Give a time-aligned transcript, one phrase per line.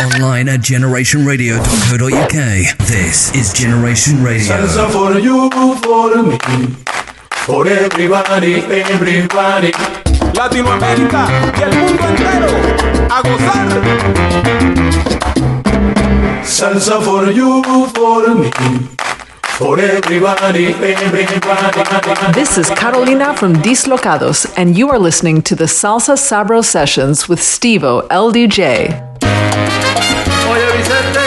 [0.00, 2.32] Online at generationradio.co.uk.
[2.86, 4.46] This is Generation Radio.
[4.56, 6.38] Salsa for you, for me,
[7.30, 9.72] for everybody, everybody.
[10.34, 11.26] Latinoamérica
[11.58, 12.46] y el mundo entero
[13.10, 13.68] a gozar.
[16.44, 17.62] Salsa for you,
[17.94, 18.50] for me.
[19.56, 22.32] For everybody, everybody.
[22.34, 27.40] This is Carolina from Dislocados, and you are listening to the Salsa Sabro Sessions with
[27.40, 29.15] Stevo LDJ.
[30.50, 31.20] Oye Vicente,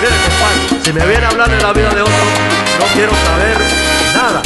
[0.00, 2.14] mire compadre, si me viene a hablar de la vida de otro,
[2.78, 3.58] no quiero saber
[4.14, 4.42] nada.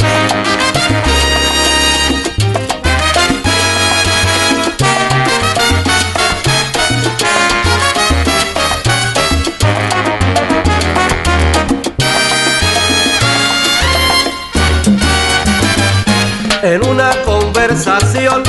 [16.63, 18.43] En una conversación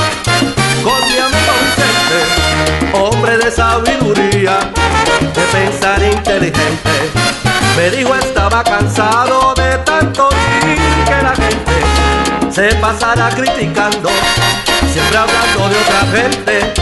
[2.96, 4.58] hombre de sabiduría,
[5.20, 7.10] de pensar inteligente,
[7.76, 10.28] me dijo estaba cansado de tanto
[10.64, 14.08] ir que la gente se pasara criticando,
[14.92, 16.74] siempre hablando de otra gente,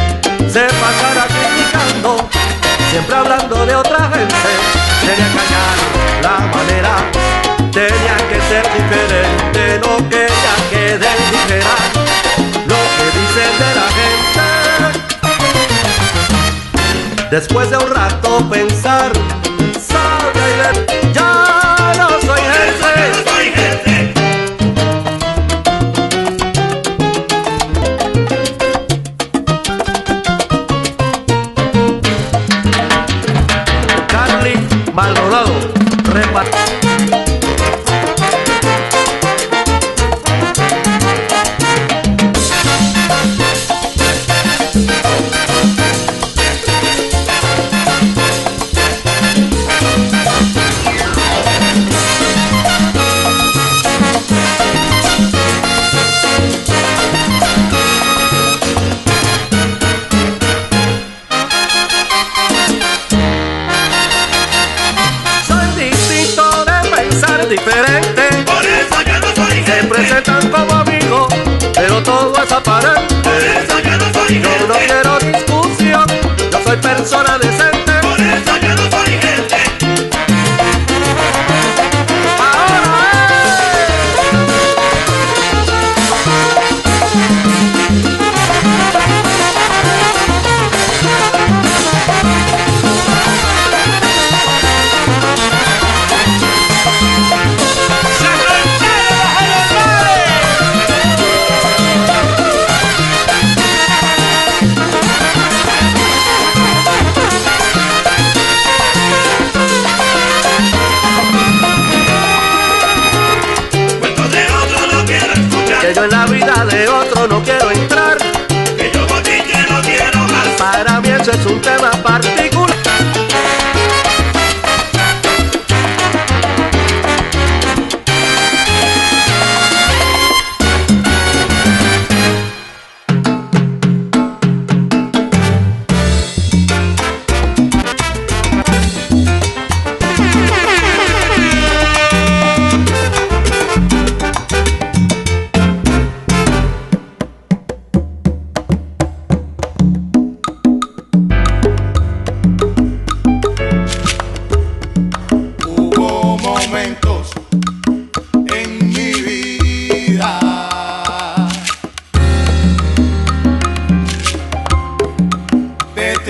[0.51, 2.29] se pasara criticando,
[2.91, 4.51] siempre hablando de otra gente,
[5.01, 5.79] tenía que hallar
[6.23, 6.95] la manera,
[7.73, 10.99] tenía que ser diferente, no quería que
[17.35, 19.11] Después de un rato pensar,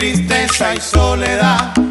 [0.05, 1.84] tristeza y soledad.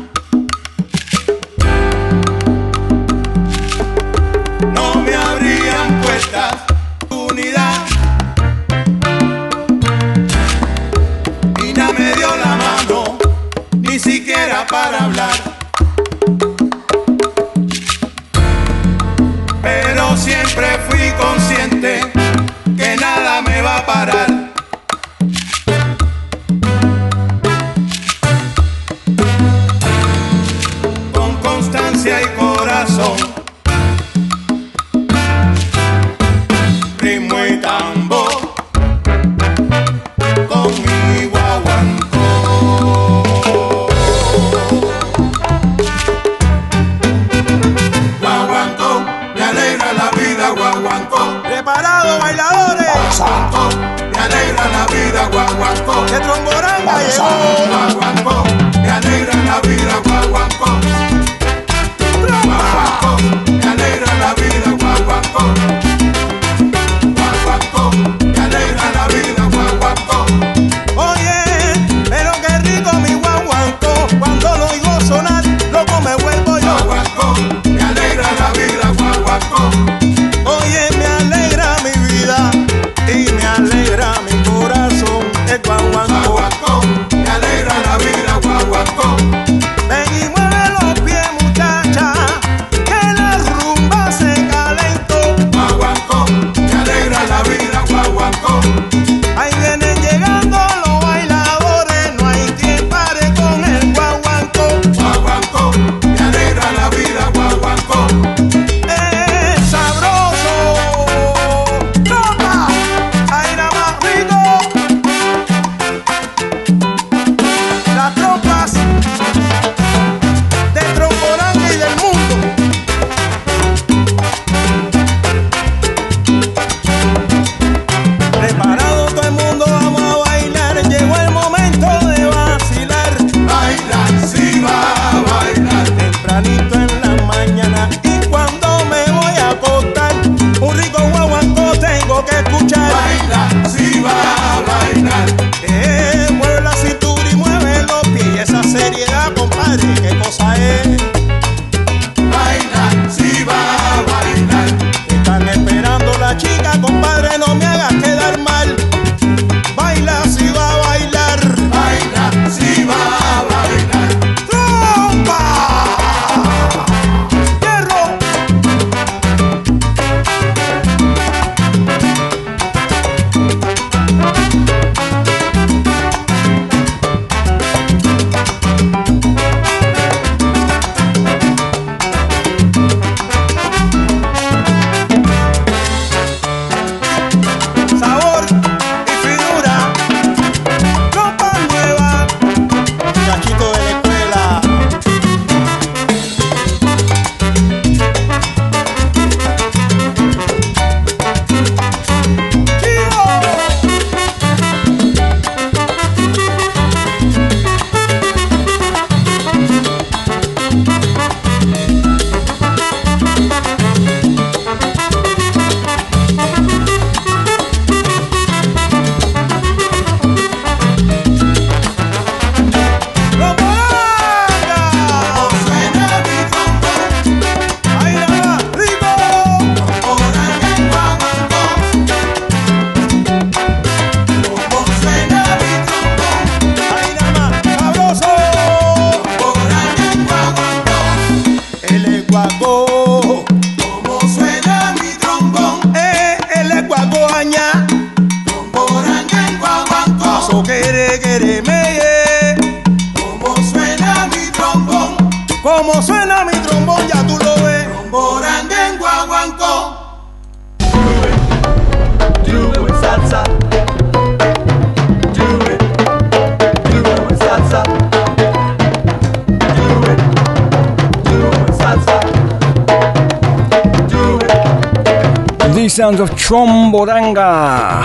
[275.94, 278.04] sounds of Tromboranga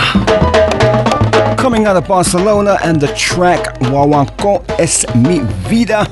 [1.56, 5.38] coming out of Barcelona and the track Guaguancó es mi
[5.70, 6.04] vida.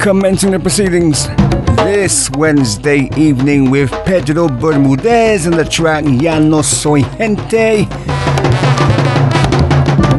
[0.00, 1.26] Commencing the proceedings
[1.78, 7.88] this Wednesday evening with Pedro Bermudez and the track Ya no soy gente.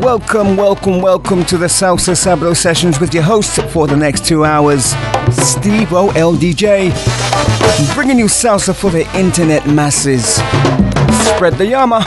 [0.02, 4.44] Welcome, welcome, welcome to the Salsa Sabro sessions with your host for the next two
[4.44, 4.88] hours,
[5.32, 7.29] Steve OLDJ.
[7.96, 10.36] Bringing you salsa for the internet masses.
[11.28, 12.06] Spread the yama.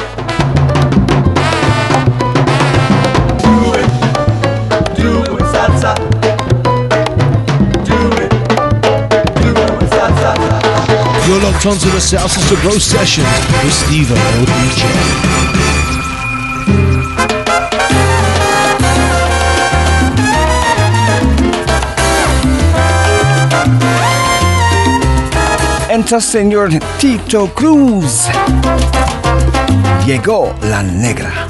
[11.26, 13.24] You're locked onto the salsa Sister Bro session
[13.64, 14.14] with Steve O
[14.44, 15.61] DJ.
[26.02, 28.26] canta señor Tito Cruz.
[30.04, 31.46] Llegó la negra.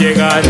[0.00, 0.42] llegar.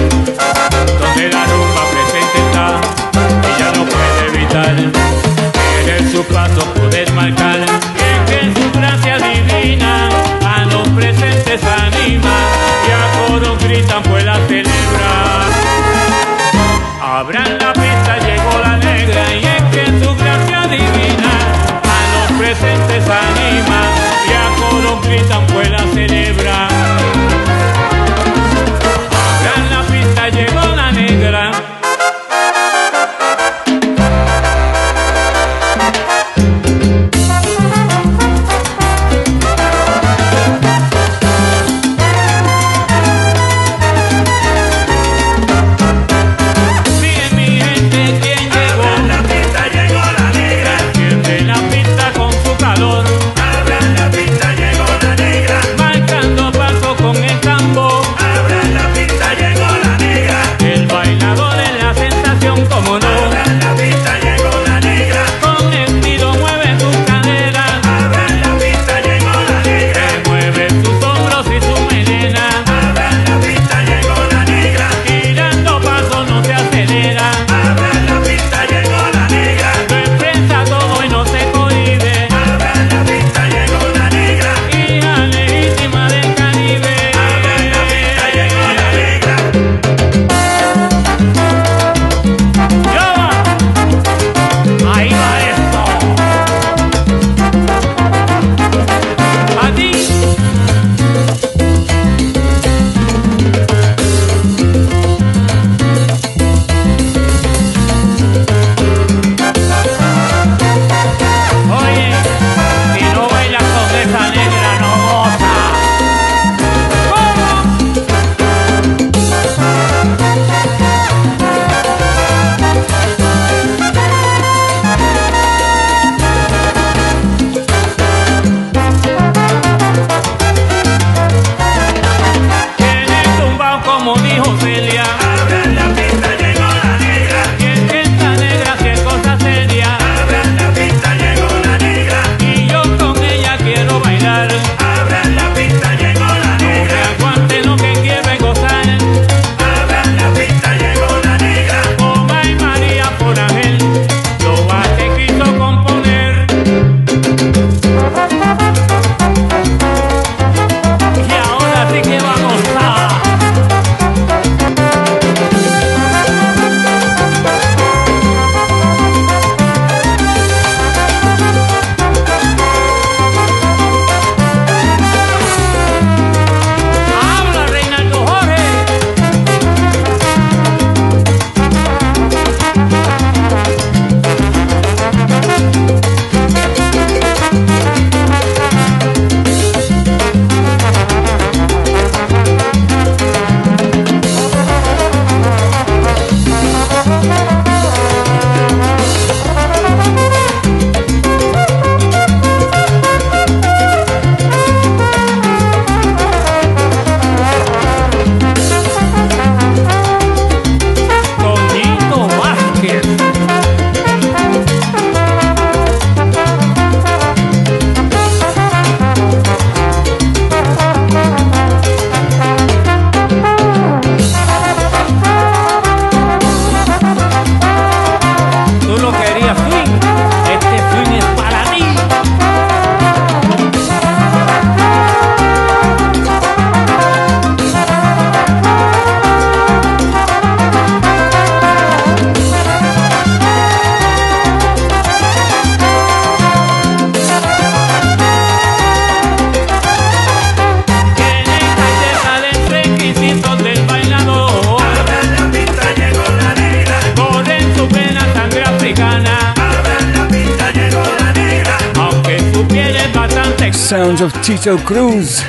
[264.60, 265.44] Sounds of Tito Cruz.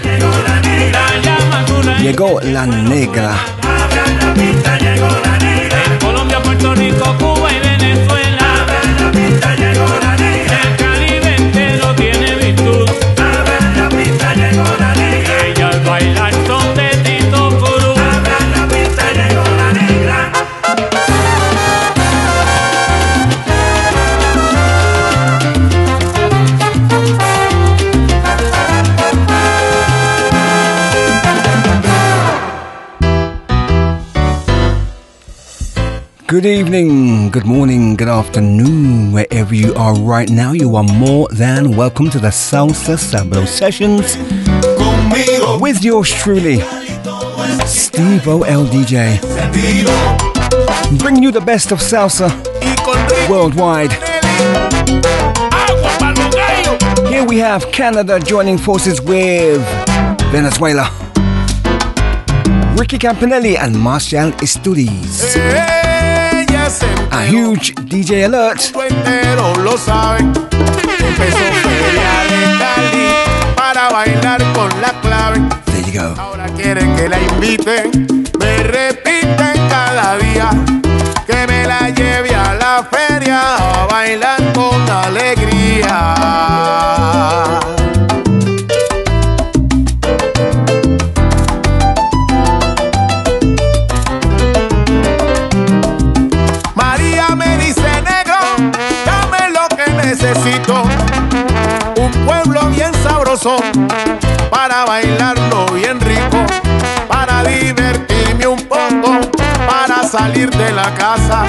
[2.01, 3.60] Llegó la negra.
[36.31, 40.53] Good evening, good morning, good afternoon, wherever you are right now.
[40.53, 44.15] You are more than welcome to the Salsa Sabro sessions
[45.61, 46.61] with yours truly,
[47.65, 49.17] Steve OLDJ.
[49.17, 50.99] LDJ.
[50.99, 52.29] Bringing you the best of salsa
[53.29, 53.91] worldwide.
[57.09, 59.61] Here we have Canada joining forces with
[60.31, 60.89] Venezuela.
[62.77, 65.80] Ricky Campanelli and Marcial Isturiz.
[67.41, 68.61] Huge DJ alert.
[68.87, 70.31] entero lo saben.
[70.51, 73.07] Empezó feria de Cali
[73.55, 75.39] para bailar con la clave.
[75.65, 76.13] There you go.
[76.21, 78.07] Ahora quieren que la inviten,
[78.39, 80.51] me repiten cada día
[81.25, 86.80] que me la lleve a la feria a bailar con alegría.
[104.51, 106.45] Para bailarlo bien rico,
[107.07, 109.19] para divertirme un poco,
[109.67, 111.45] para salir de la casa,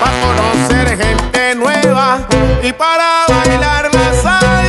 [0.00, 2.20] para conocer gente nueva
[2.62, 4.67] y para bailar la salsa.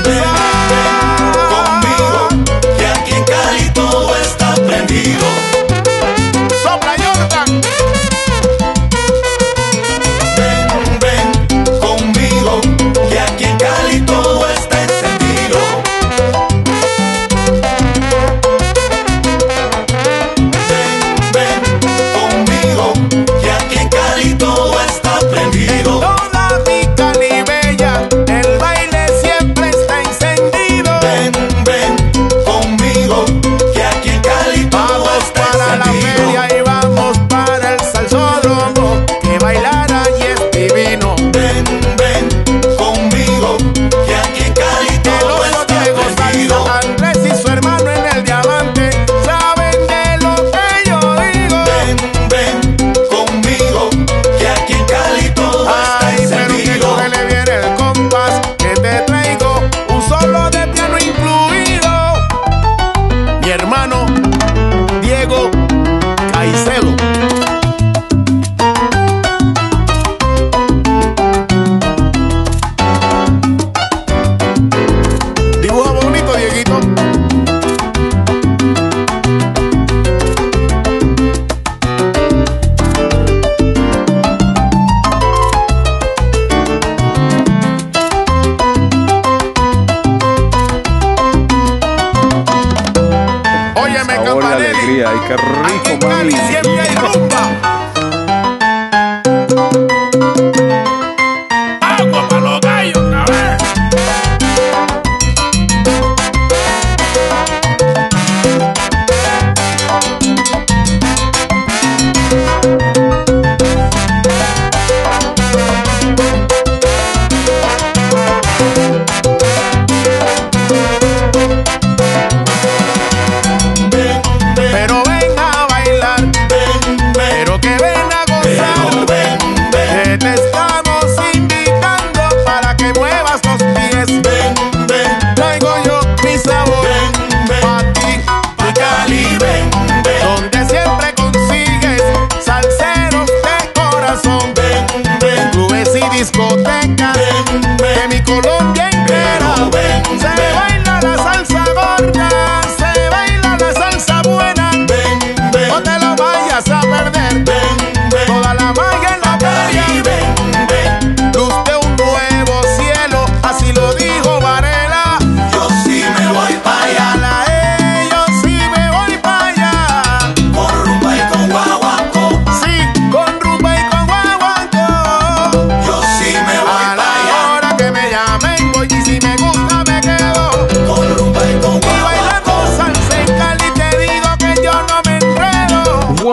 [95.29, 95.58] que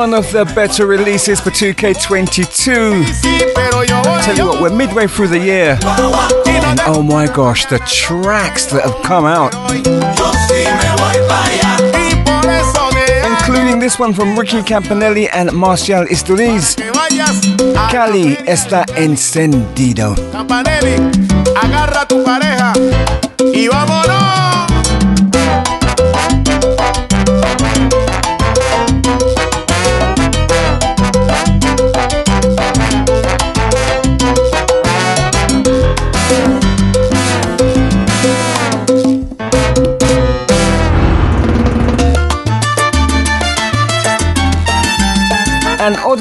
[0.07, 3.05] one of the better releases for 2K22.
[4.23, 5.77] Tell you what, we're midway through the year.
[5.83, 9.53] And oh my gosh, the tracks that have come out.
[13.27, 16.77] Including this one from Ricky Campanelli and Marcial Isturiz.
[17.91, 20.15] Cali está encendido.
[20.31, 20.95] Campanelli,
[21.61, 22.73] agarra tu pareja
[23.53, 24.46] y vámonos.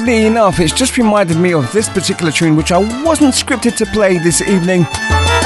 [0.06, 3.86] Oddly enough, it's just reminded me of this particular tune, which I wasn't scripted to
[3.86, 4.82] play this evening.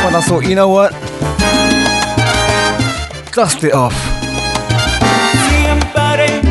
[0.02, 0.92] But I thought, you know what?
[3.32, 3.94] Dust it off.
[5.48, 6.42] Siempre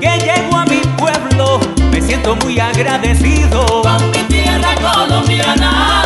[0.00, 1.58] que llego a mi pueblo
[1.90, 6.04] me siento muy agradecido con mi tierra colombiana.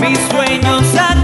[0.00, 1.22] Mis sueños han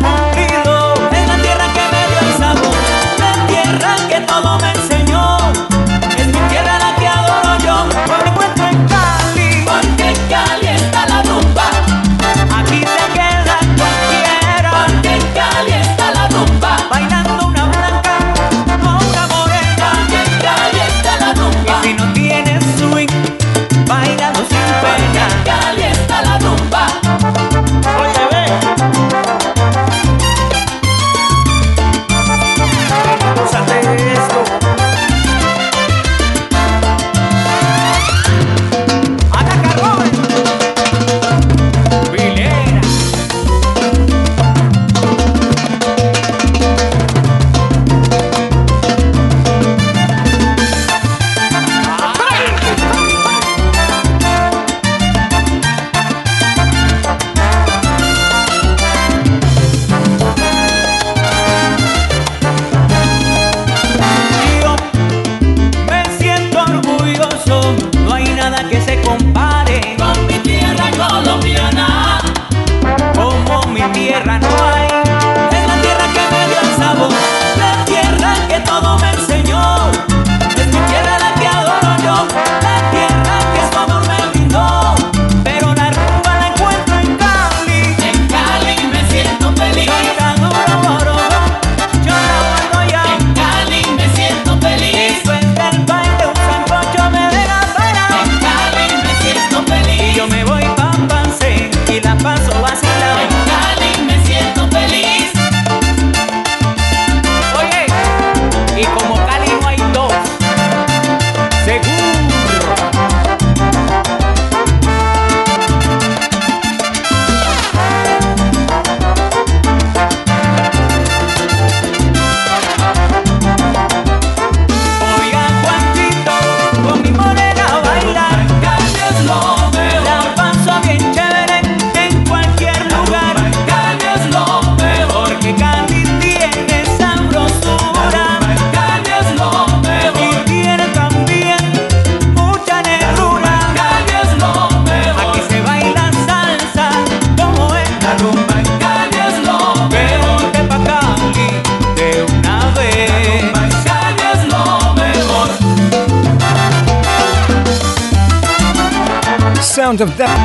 [159.89, 160.37] Sound of that.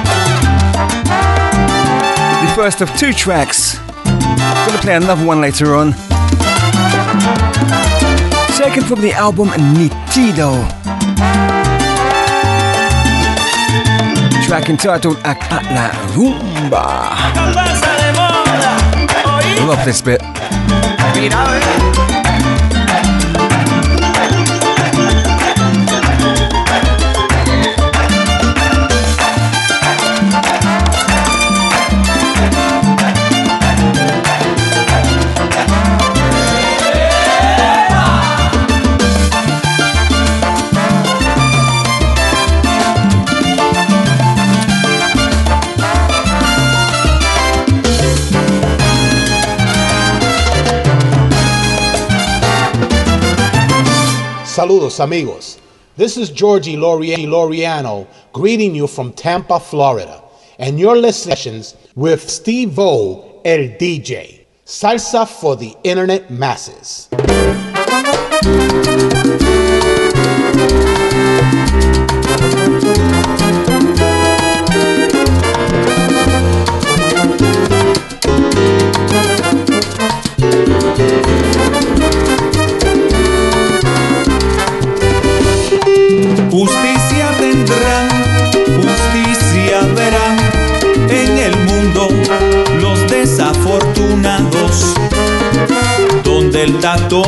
[2.47, 3.77] The first of two tracks.
[4.05, 5.91] Gonna play another one later on.
[8.53, 10.65] Second from the album Nitido.
[14.47, 17.11] Track entitled la Rumba.
[19.67, 20.21] Love this bit.
[54.63, 55.59] Saludos, amigos.
[55.97, 60.23] This is Georgie Lori- Loriano greeting you from Tampa, Florida.
[60.57, 64.45] And you're listening sessions with Steve O, El DJ.
[64.65, 67.09] Salsa for the internet masses.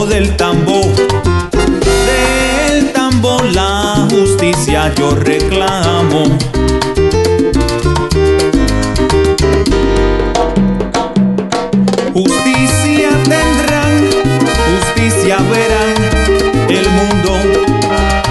[0.06, 0.86] del tambor.
[2.06, 6.24] Del tambor la justicia yo reclamo.
[12.14, 14.10] Justicia tendrán,
[14.70, 15.96] justicia verán
[16.70, 17.32] el mundo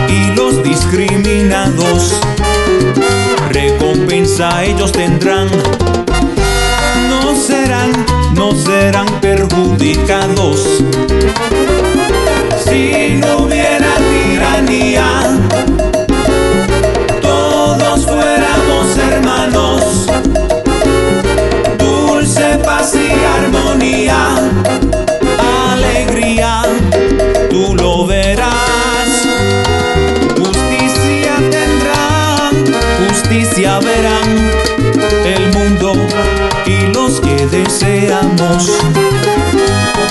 [0.08, 2.20] y los discriminados.
[3.50, 5.48] Recompensa ellos tendrán,
[7.08, 8.03] no serán
[8.62, 10.82] serán perjudicados.
[12.64, 15.06] Si no hubiera tiranía,
[17.20, 20.06] todos fuéramos hermanos,
[21.78, 23.12] dulce paz y
[23.42, 24.33] armonía.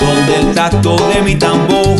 [0.00, 1.96] donde el tacto de mi tambor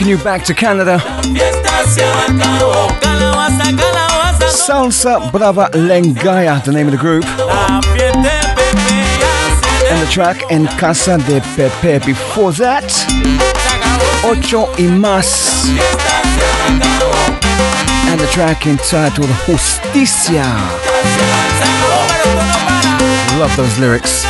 [0.00, 0.98] taking you back to Canada.
[4.48, 7.22] Salsa Brava Lengaya, the name of the group.
[9.90, 11.98] And the track En Casa de Pepe.
[12.06, 12.90] Before that,
[14.24, 15.68] Ocho y Más.
[18.08, 20.46] And the track entitled Justicia.
[23.38, 24.24] Love those lyrics.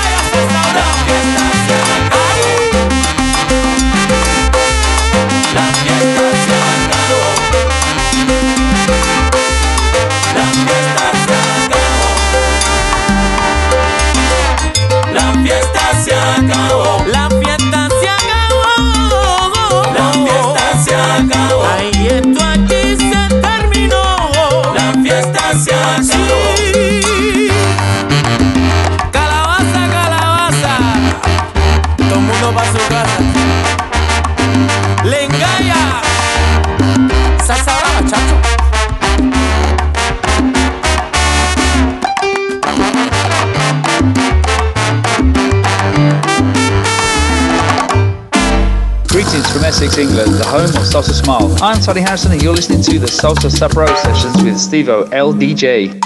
[49.81, 51.57] Essex, England, the home of Salsa Smile.
[51.63, 55.99] I'm Tony Harrison, and you're listening to the Salsa Sabro sessions with Stevo LDJ.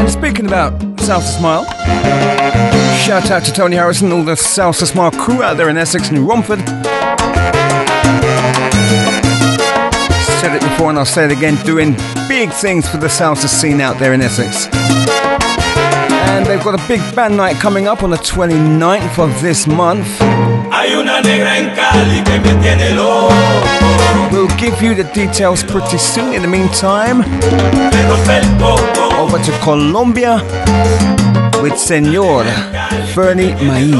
[0.00, 1.64] And speaking about Salsa Smile,
[3.06, 6.08] shout out to Tony Harrison, and all the Salsa Smile crew out there in Essex
[6.08, 6.58] and Romford.
[10.40, 11.92] Said it before and I'll say it again, doing
[12.26, 14.66] big things for the salsa scene out there in Essex.
[16.32, 20.06] And they've got a big band night coming up on the 29th of this month.
[24.32, 26.32] We'll give you the details pretty soon.
[26.34, 27.22] In the meantime,
[29.20, 30.40] over to Colombia
[31.62, 32.44] with Senor
[33.12, 33.90] Fernie Maib.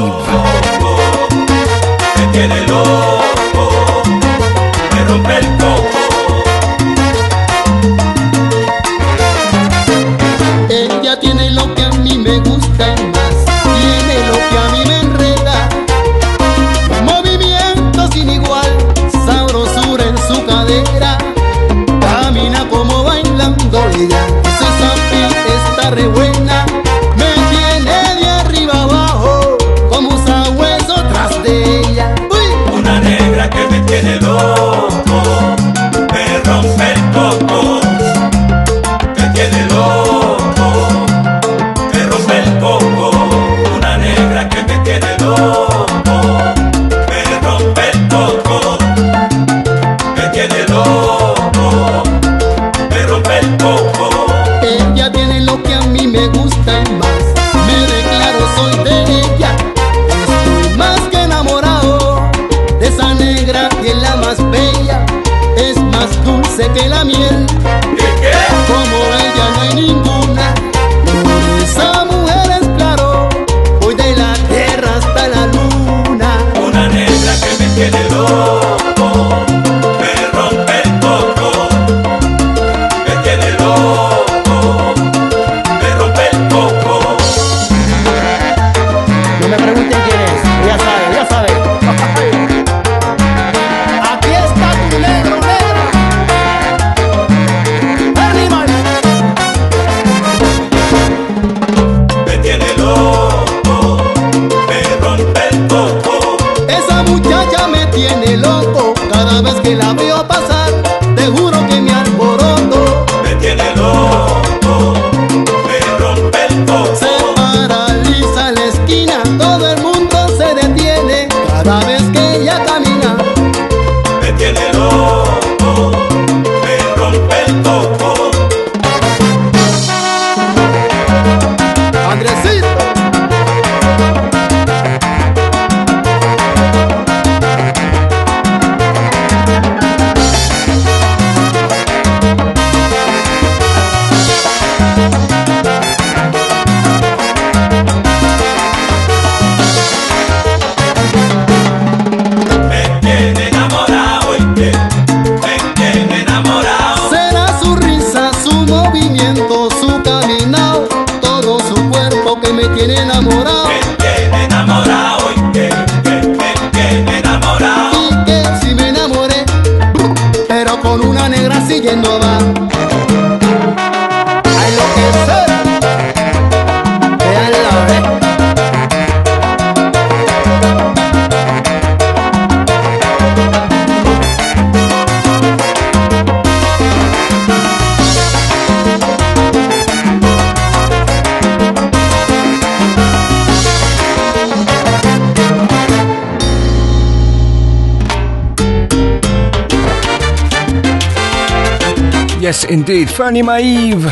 [203.21, 204.07] Fanny Maive.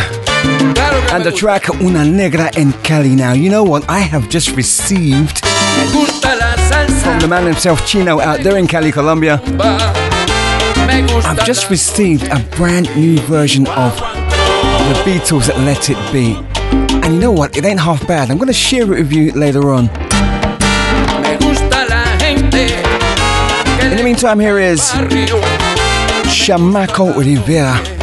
[1.11, 3.15] And the track Una Negra en Cali.
[3.15, 3.89] Now, you know what?
[3.89, 9.41] I have just received from the man himself, Chino, out there in Cali, Colombia.
[11.25, 16.35] I've just received a brand new version of the Beatles' Let It Be.
[17.03, 17.57] And you know what?
[17.57, 18.29] It ain't half bad.
[18.29, 19.89] I'm going to share it with you later on.
[23.89, 24.81] In the meantime, here is
[26.29, 27.98] Chamaco Rivera.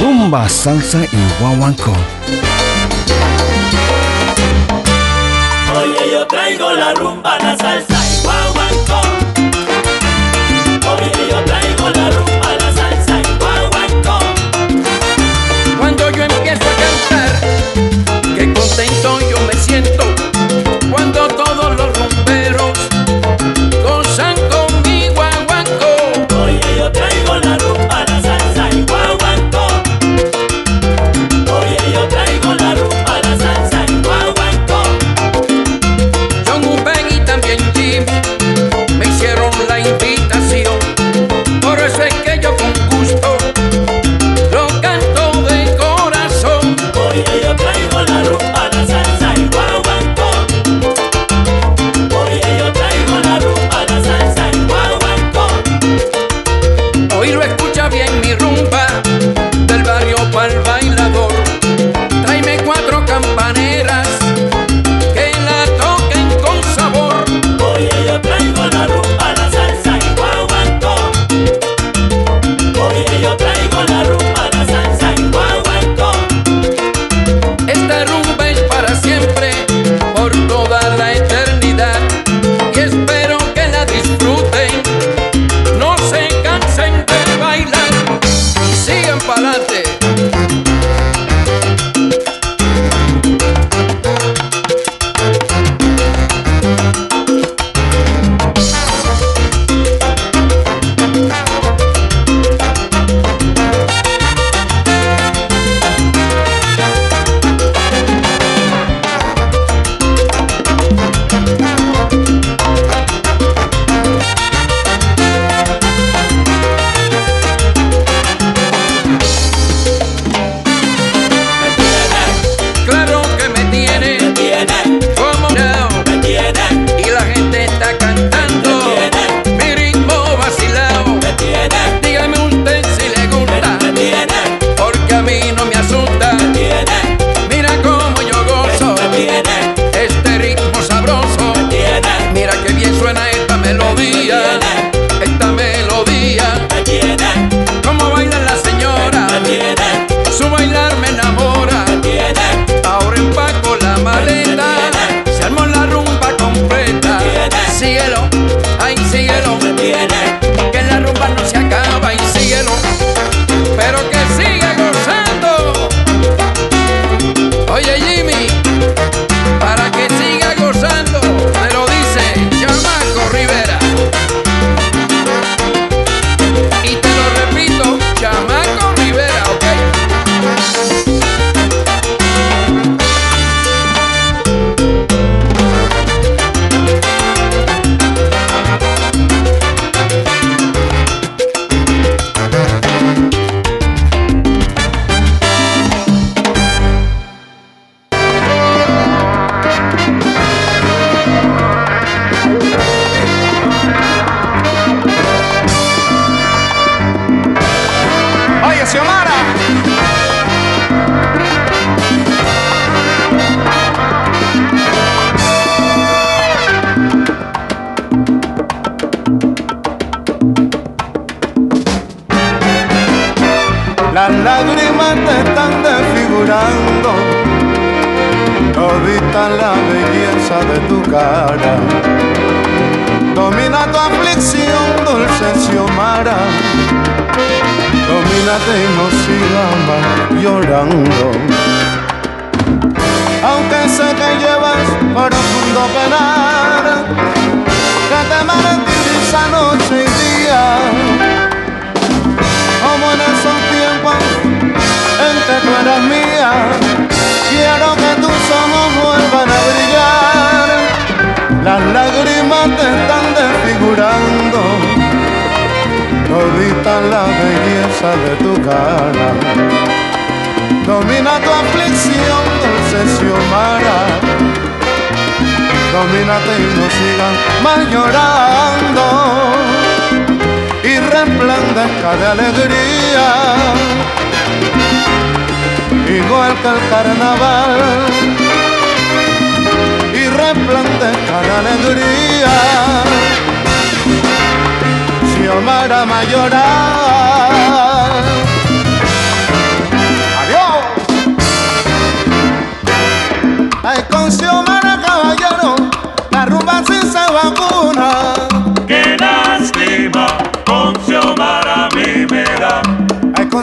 [0.00, 1.92] Rumba, salsa y guaguancó.
[5.76, 9.00] Oye, yo traigo la rumba, la salsa y guaguancó.
[10.92, 14.18] Oye, yo traigo la rumba, la salsa y guaguancó.
[15.78, 17.40] Cuando yo empiezo a cantar,
[18.36, 20.15] qué contento yo me siento.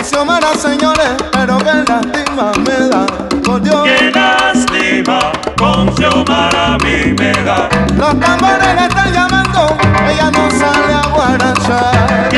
[0.03, 3.05] Xiomara, señores, pero qué lástima me da,
[3.41, 3.83] por Dios.
[3.83, 7.69] Qué lástima, con Xiomara a mí me da.
[7.95, 9.77] Los tambores la están llamando,
[10.09, 12.29] ella no sale a guarachar.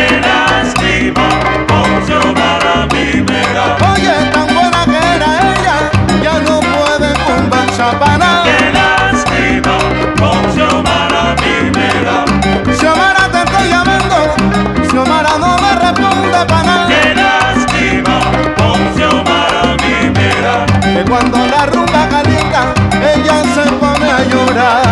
[20.96, 24.85] que cuando la rumba calienta ella se pone a llorar.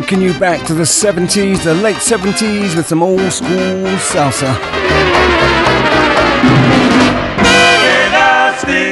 [0.00, 4.54] taking you back to the 70s, the late 70s, with some old school salsa.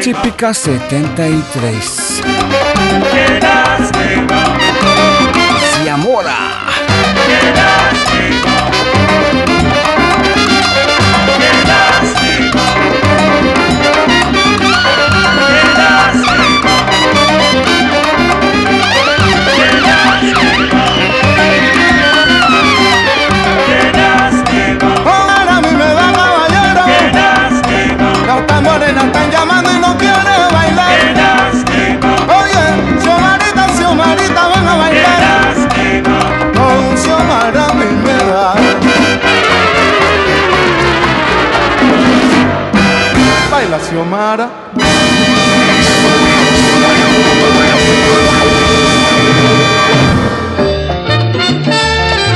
[0.02, 2.22] Típica 73.
[5.74, 6.54] Xiomara.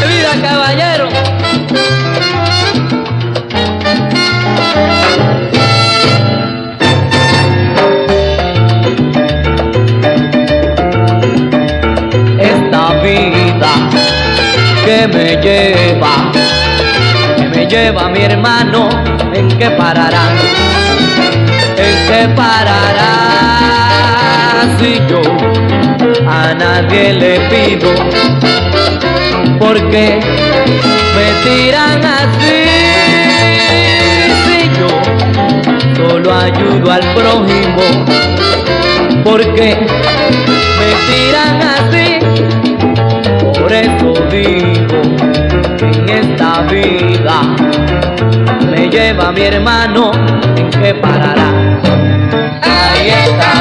[0.08, 1.08] ¡Viva caballero!
[12.40, 13.72] Esta vida
[14.84, 16.32] que me lleva,
[17.36, 18.88] que me lleva mi hermano,
[19.34, 20.67] ¿en qué parará?
[22.09, 23.12] separará.
[24.78, 25.22] Si yo
[26.28, 27.90] a nadie le pido,
[29.59, 30.20] porque
[31.14, 32.61] me tiran así.
[34.44, 34.90] Si yo
[35.96, 37.84] solo ayudo al prójimo,
[39.24, 39.68] porque
[40.78, 42.09] me tiran así.
[43.59, 45.00] Por eso digo,
[45.76, 47.36] que en esta vida
[48.70, 50.12] me lleva mi hermano,
[50.56, 51.88] ¿en qué parará?
[53.09, 53.57] galleta.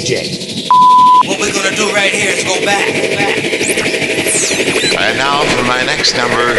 [0.00, 2.88] What we're gonna do right here is go back.
[4.98, 6.56] And now for my next number,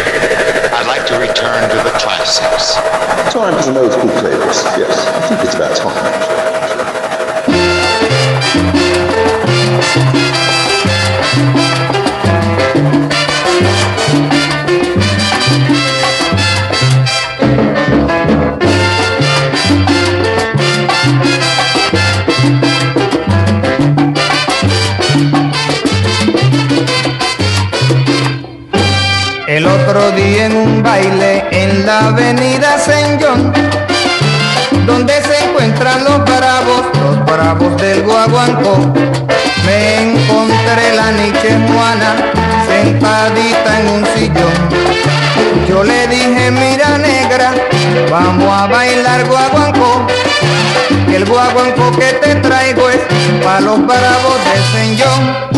[0.72, 2.74] I'd like to return to the classics.
[3.32, 5.08] Time for an old school playlist, yes.
[5.08, 6.31] I think it's about time.
[48.12, 50.06] Vamos a bailar guaguancó,
[51.08, 53.00] el guaguancó que te traigo es
[53.42, 55.51] para los bravos de Señor.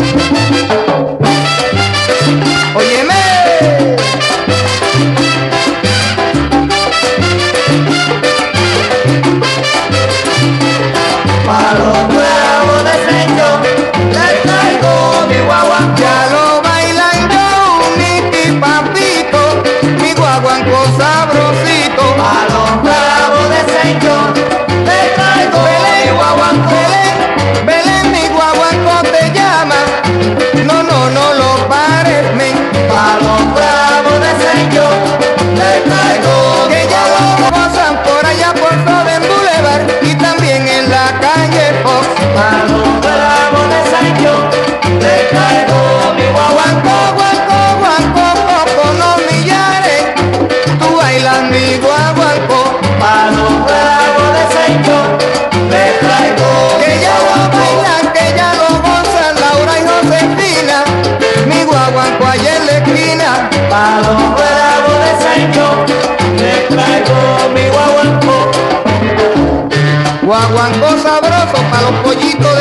[72.15, 72.54] pollito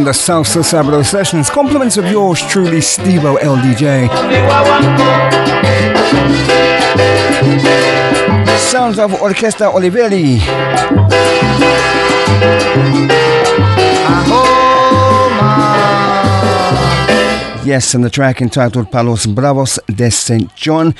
[0.00, 1.50] on the Salsa Sabado sessions.
[1.50, 4.08] Compliments of yours truly, Stevo LDJ.
[8.58, 10.38] Sounds of Orquesta Oliveri.
[17.66, 20.54] Yes, and the track entitled Palos Bravos de St.
[20.56, 20.94] John.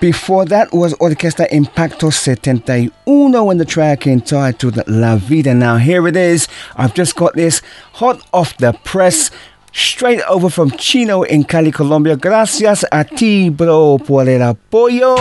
[0.00, 2.90] Before that was Orquesta Impacto 71
[3.50, 5.54] and the track entitled La Vida.
[5.54, 6.48] Now, here it is.
[6.76, 7.62] I've just got this
[8.02, 9.30] hot off the press,
[9.72, 12.16] straight over from Chino in Cali, Colombia.
[12.16, 15.14] Gracias a ti, bro, por el apoyo.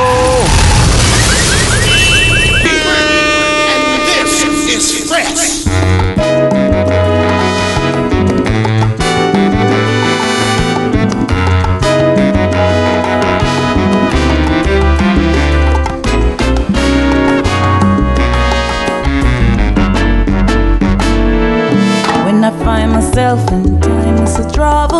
[23.11, 24.90] myself and time is a drop.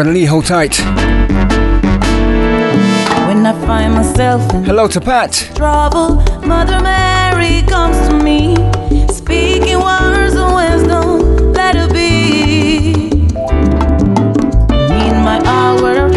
[0.00, 0.78] and Lee, hold tight.
[3.28, 5.50] When I find myself Hello to Pat.
[5.54, 6.16] Trouble,
[6.46, 8.56] Mother Mary comes to me,
[9.08, 12.92] speaking words of wisdom, let it be.
[15.06, 16.08] In my hour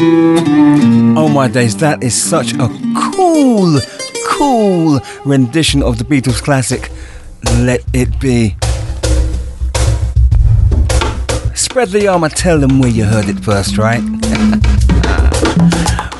[0.00, 2.68] Oh my days, that is such a
[3.14, 3.80] cool,
[4.26, 6.92] cool rendition of the Beatles classic,
[7.58, 8.54] Let It Be.
[11.56, 14.00] Spread the arm and tell them where you heard it first, right?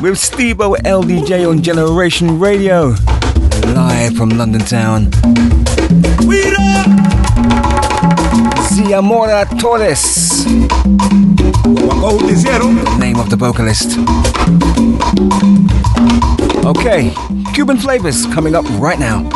[0.01, 2.97] With Stevo LDJ on Generation Radio,
[3.75, 5.13] live from London Town.
[8.67, 10.78] Xiomara Torres.
[12.99, 13.99] Name of the vocalist.
[16.65, 17.13] Okay,
[17.55, 19.29] Cuban flavors coming up right now.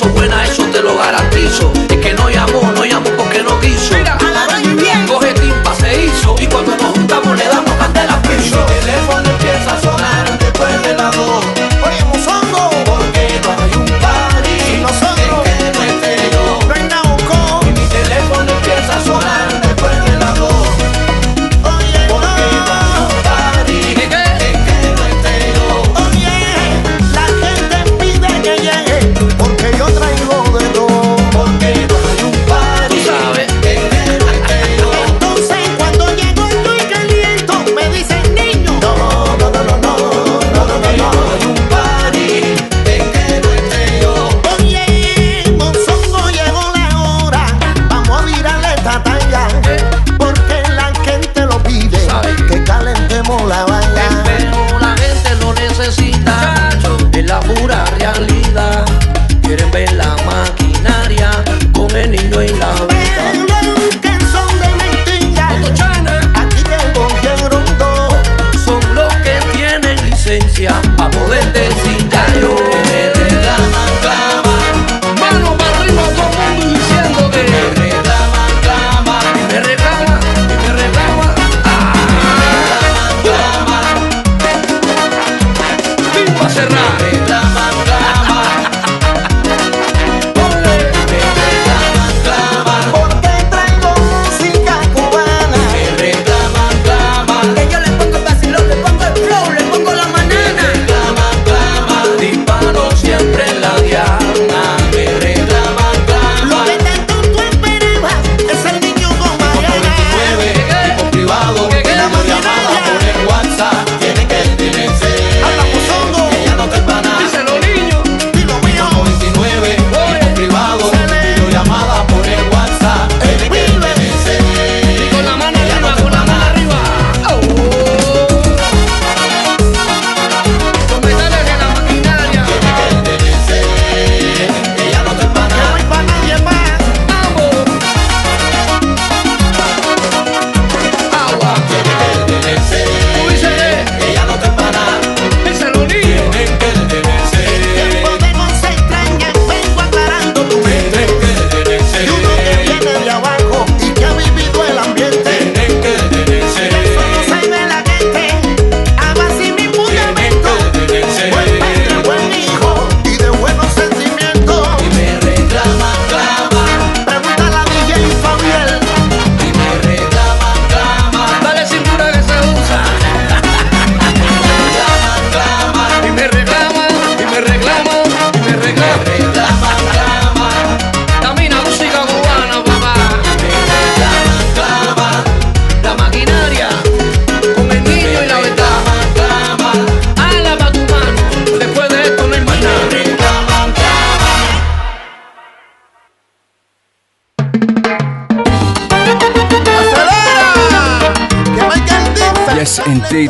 [0.00, 0.69] 说回来说。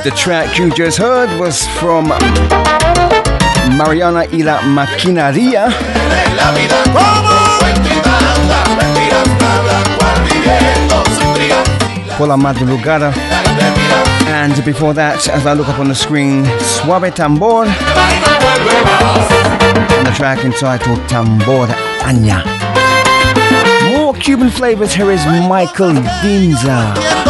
[0.03, 2.09] The track you just heard was from
[3.77, 5.69] Mariana y la Maquinaria.
[12.17, 13.13] Por la madrugada.
[14.29, 17.67] And before that, as I look up on the screen, Suave Tambor.
[19.99, 21.67] And the track entitled Tambor
[22.09, 22.43] Aña.
[23.93, 24.95] More Cuban flavors.
[24.95, 27.30] Here is Michael Dinza.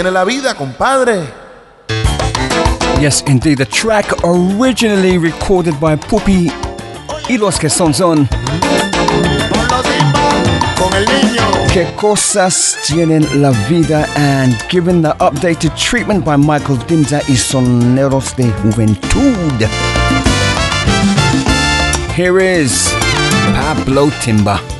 [0.00, 1.28] tiene la vida, compadre.
[3.02, 3.58] Yes, indeed.
[3.58, 6.50] The track originally recorded by Pupy
[7.28, 8.26] y los que son son.
[11.70, 18.34] Que cosas tienen la vida and given the updated treatment by Michael Dimza y Soneros
[18.36, 19.68] de Juventud.
[22.16, 22.90] Here is
[23.52, 24.79] Pablo Timba.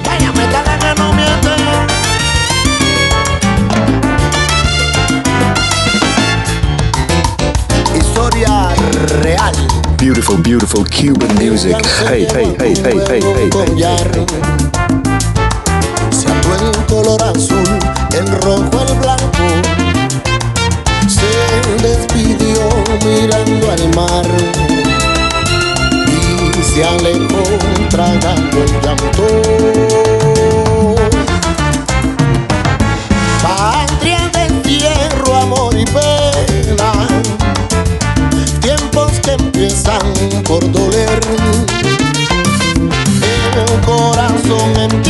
[9.23, 9.55] Real.
[9.97, 11.77] Beautiful, beautiful Cuban music.
[12.07, 14.27] Hey, hey, hey, hey, hey, hey, hey.
[16.11, 17.65] Se ató el color azul,
[18.13, 19.47] el rojo, el blanco.
[21.09, 21.31] Se
[21.83, 22.69] despidió
[23.05, 24.27] mirando al mar
[26.07, 27.43] y se alejó
[27.89, 29.27] tragando el llanto.
[33.43, 36.10] Patria de entierro, amor y pena.
[39.61, 41.21] Que empiezan por doler.
[43.57, 45.10] El corazón en tierra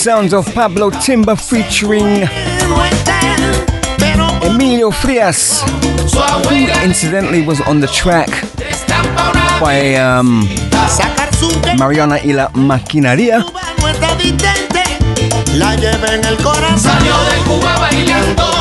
[0.00, 2.22] sounds of Pablo Timba featuring
[4.42, 5.60] Emilio Frias,
[6.48, 8.28] who incidentally was on the track
[9.60, 10.48] by um,
[11.78, 13.44] Mariana y la Maquinaria.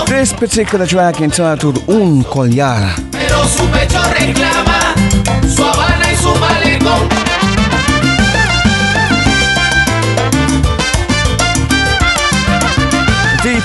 [0.07, 2.95] This particular track entitled Un Collar.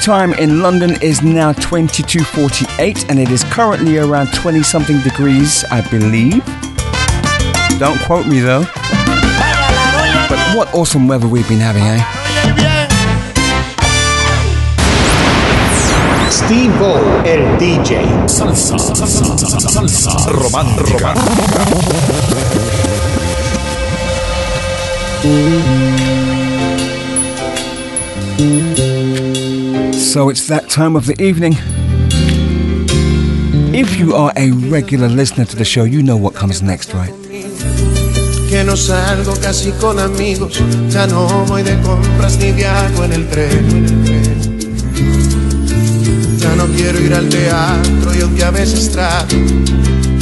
[0.04, 5.80] Time in London is now 22:48 and it is currently around 20 something degrees, I
[5.88, 6.44] believe.
[7.78, 8.66] Don't quote me though.
[10.28, 12.04] But what awesome weather we've been having, eh?
[16.28, 18.04] Steve O, el DJ.
[18.28, 21.14] Salsa, salsa, salsa, romántica.
[30.14, 31.54] So it's that time of the evening.
[33.74, 37.12] If you are a regular listener to the show, you know what comes next, right?
[38.48, 43.28] que no salgo casi con amigos, ya no voy de compras ni viajo en el
[43.28, 43.66] tren.
[46.38, 49.34] Ya no quiero ir al teatro y aunque a veces trato,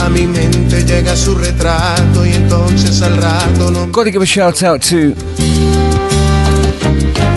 [0.01, 4.63] a mi mente llega su retrato y entonces al rato no Gotta give a shout
[4.63, 5.15] out to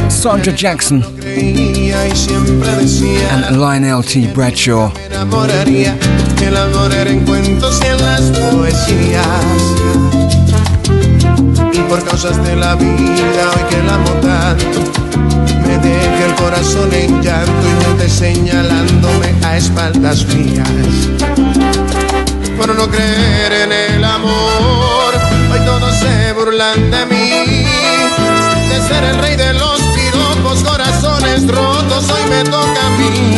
[0.10, 4.32] Sandra Jackson y siempre decía and Lionel T.
[4.34, 4.91] Bradshaw.
[4.94, 5.98] me enamoraría,
[6.38, 9.26] que el amor era en cuentos y en las poesías.
[11.74, 14.80] Y por causas de la vida, hoy que la amo tanto,
[15.68, 20.70] me deja el corazón en llanto y gente señalándome a espaldas mías.
[22.57, 25.14] Por no creer en el amor,
[25.52, 27.66] hoy todos se burlan de mí.
[28.70, 29.74] De ser el rey de los
[31.44, 33.38] rotos hoy me toca a mí,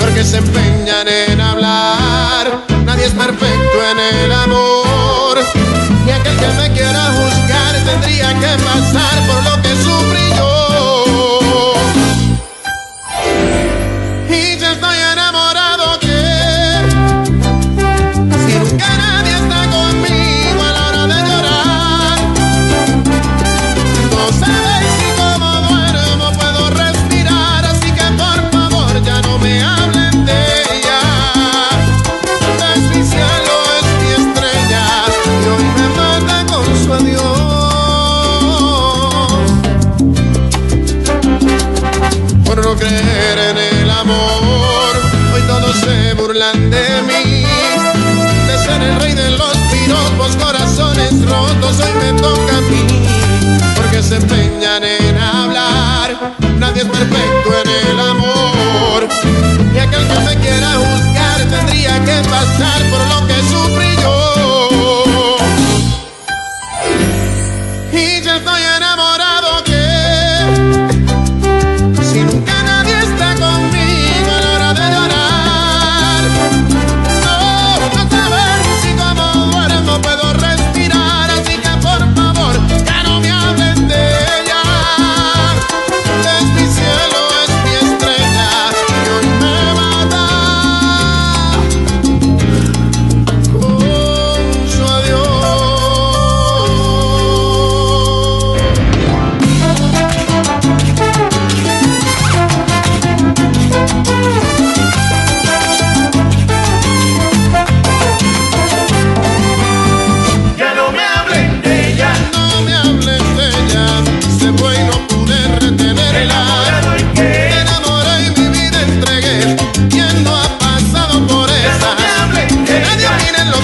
[0.00, 2.64] porque se empeñan en hablar.
[2.84, 5.38] Nadie es perfecto en el amor,
[6.06, 10.19] y aquel que me quiera juzgar tendría que pasar por lo que sufrí.
[54.10, 59.08] se empeñan en hablar, nadie es perfecto en el amor.
[59.72, 62.79] Y aquel que me quiera juzgar tendría que pasar.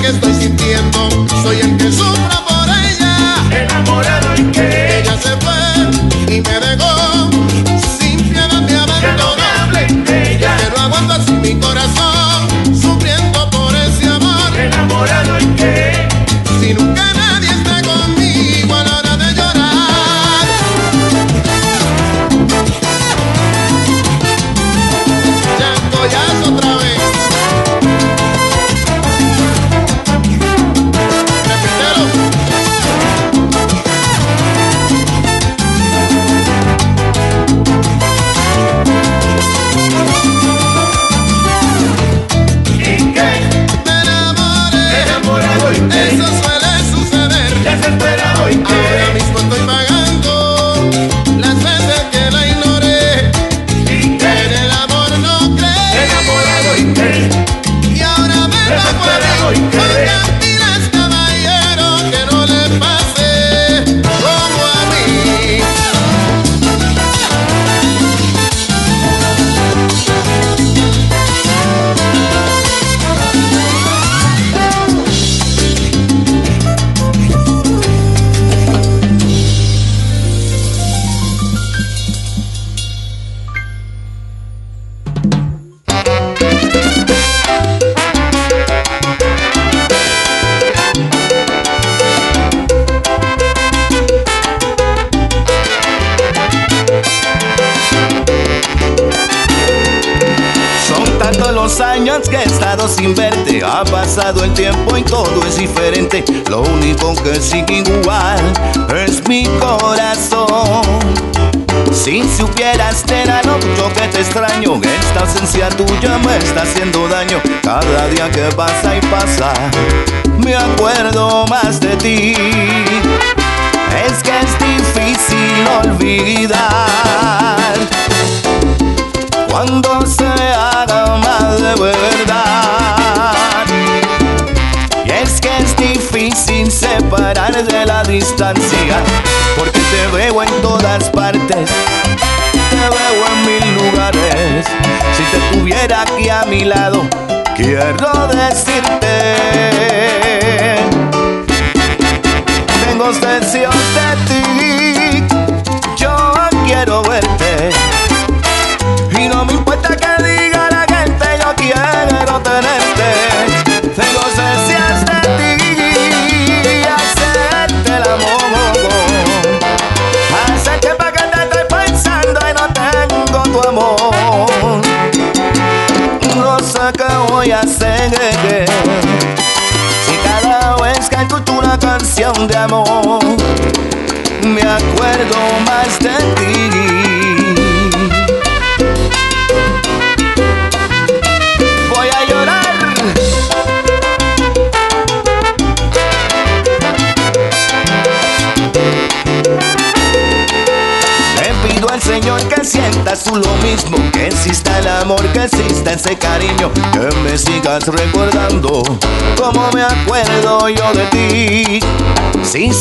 [0.01, 1.86] que estoy sintiendo, soy el que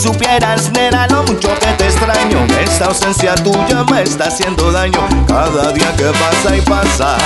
[0.06, 2.45] supieras, nena, lo mucho que te extraño.
[2.61, 4.99] Esta ausencia tuya me está haciendo daño.
[5.27, 7.18] Cada día que pasa y pasa,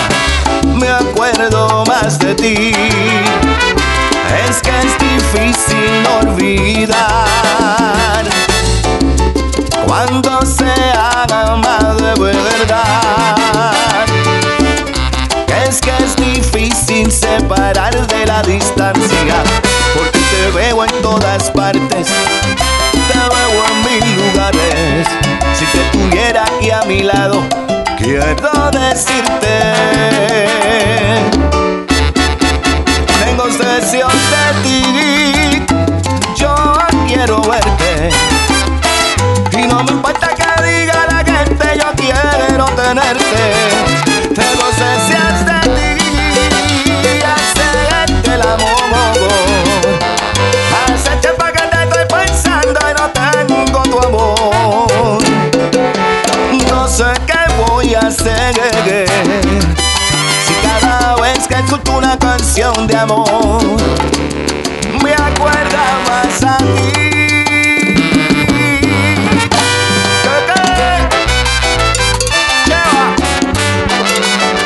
[0.63, 2.71] me acuerdo más de ti.
[4.47, 6.95] Es que es difícil no olvidar
[9.85, 13.18] cuando se ama de verdad.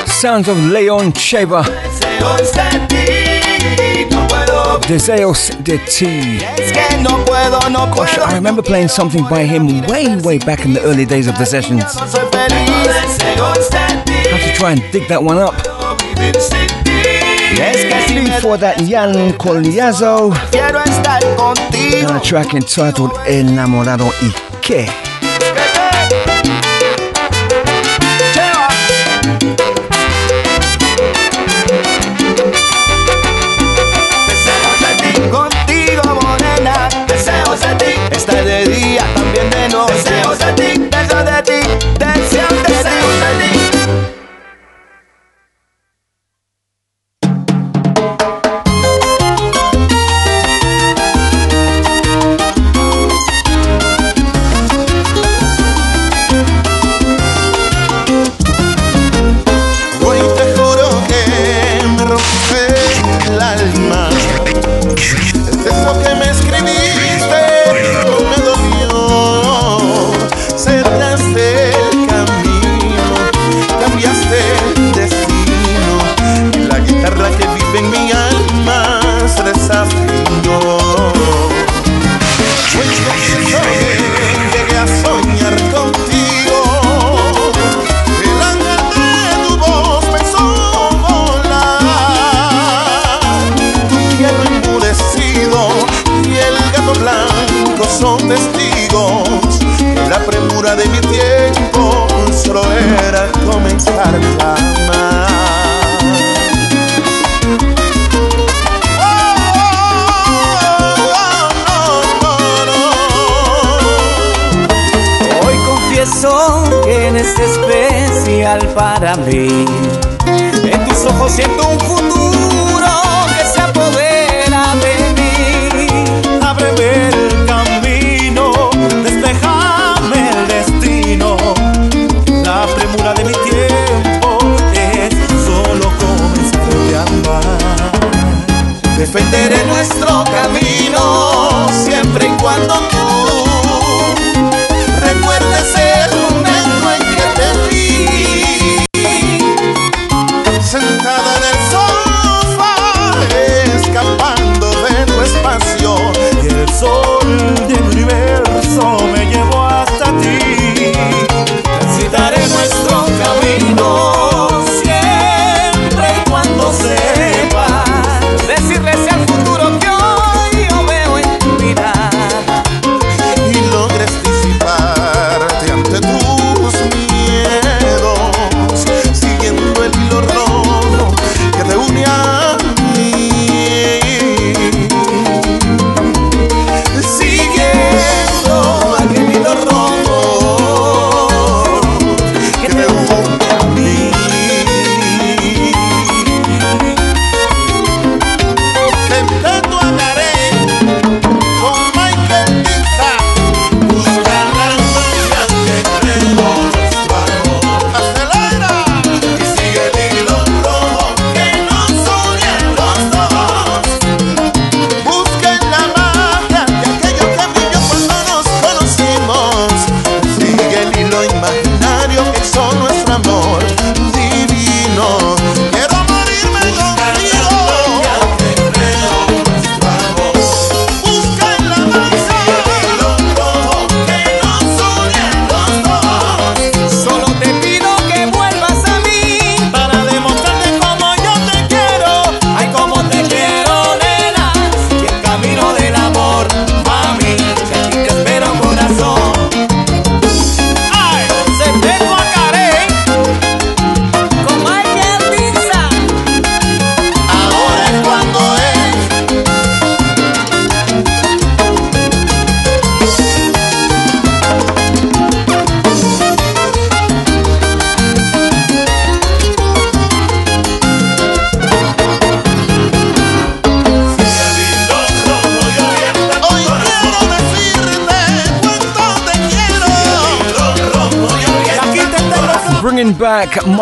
[0.08, 1.64] Sounds of Leon Cheva.
[4.88, 6.40] Deseos de ti.
[7.94, 11.38] Gosh, I remember playing something by him way, way back in the early days of
[11.38, 11.84] the sessions.
[11.84, 12.12] Have
[14.42, 15.54] to try and dig that one up.
[17.62, 20.32] Es que Before that, Jan Coliazo.
[20.52, 22.10] Quiero estar contigo.
[22.10, 24.90] On a track entitled Enamorado y qué.
[38.12, 40.13] Estar de día, también de noche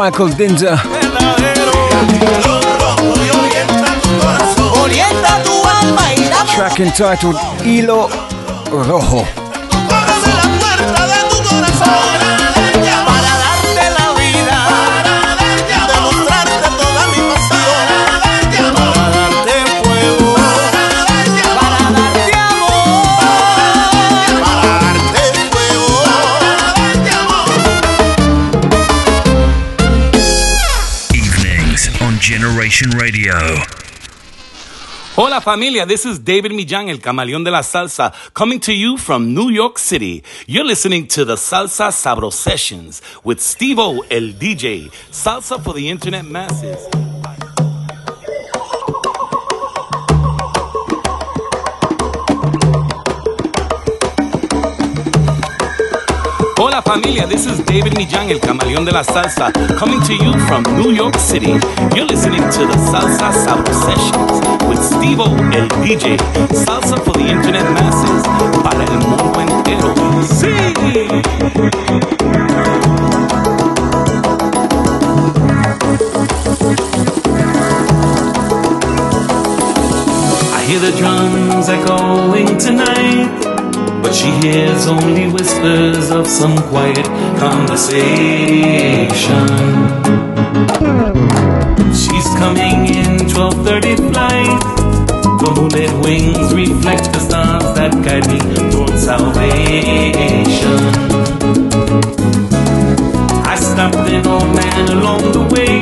[0.09, 0.55] dame
[6.55, 8.09] Track entitled Hilo
[8.71, 9.40] Rojo.
[35.41, 39.49] Familia, this is David Millán, el camaleón de la salsa, coming to you from New
[39.49, 40.23] York City.
[40.45, 45.89] You're listening to the Salsa Sabro Sessions with Steve O, el DJ, salsa for the
[45.89, 47.00] internet masses.
[56.93, 59.49] Familia, this is David Millán, el camaleón de la salsa,
[59.79, 61.53] coming to you from New York City.
[61.95, 65.21] You're listening to the Salsa Sabro Sessions with Steve
[65.55, 66.17] el DJ,
[66.65, 68.23] salsa for the internet masses,
[68.61, 69.93] para el mundo entero.
[70.21, 70.51] Sí.
[80.53, 82.20] I hear the drums tonight,
[84.11, 87.05] but she hears only whispers of some quiet
[87.39, 89.47] conversation.
[92.01, 94.61] She's coming in 12:30 flight.
[95.41, 98.39] The moonlit wings reflect the stars that guide me
[98.71, 100.81] toward salvation.
[103.53, 105.75] I stopped an old man along the way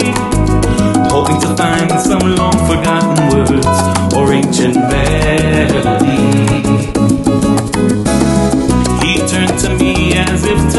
[1.09, 2.58] hoping to find some long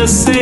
[0.02, 0.39] as if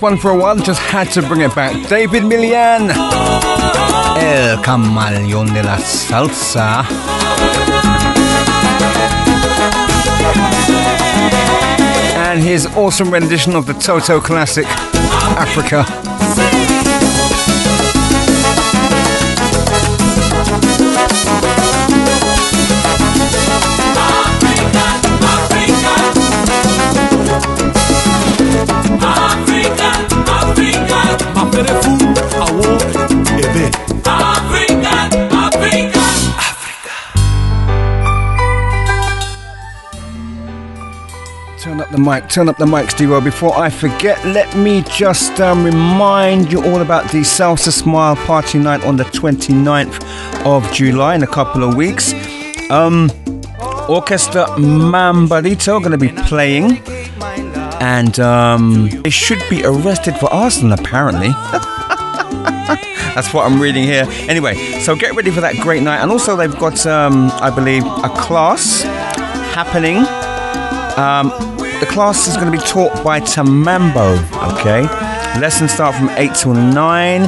[0.00, 1.88] one for a while, just had to bring it back.
[1.88, 2.90] David Millán,
[4.18, 6.84] El Camaleón de la Salsa.
[12.16, 16.09] And his awesome rendition of the Toto classic, Africa.
[42.00, 43.10] Mic, turn up the mic, Steve.
[43.22, 48.58] Before I forget, let me just um, remind you all about the Salsa Smile Party
[48.58, 52.12] Night on the 29th of July in a couple of weeks.
[52.70, 53.10] Um,
[53.88, 56.78] Orchestra are going to be playing,
[57.80, 61.28] and um, they should be arrested for arson, apparently.
[63.14, 64.06] That's what I'm reading here.
[64.28, 66.00] Anyway, so get ready for that great night.
[66.00, 68.82] And also, they've got, um, I believe, a class
[69.52, 69.98] happening.
[70.96, 71.30] Um,
[71.80, 74.18] the class is going to be taught by Tamambo,
[74.52, 74.82] okay?
[75.40, 77.22] Lessons start from 8 till 9.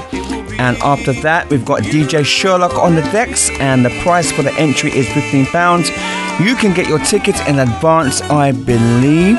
[0.59, 4.53] And after that, we've got DJ Sherlock on the decks, and the price for the
[4.55, 6.45] entry is £15.
[6.47, 9.39] You can get your tickets in advance, I believe,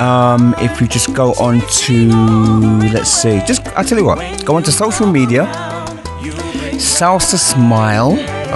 [0.00, 2.08] um, if you just go on to,
[2.92, 5.44] let's see, just, I'll tell you what, go on to social media,
[6.74, 8.12] Salsa Smile,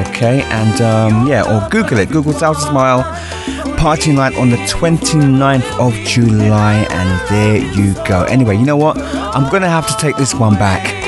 [0.08, 3.02] okay, and um, yeah, or Google it, Google Salsa Smile
[3.84, 8.24] party night on the 29th of July, and there you go.
[8.24, 8.96] Anyway, you know what?
[8.96, 11.03] I'm gonna have to take this one back.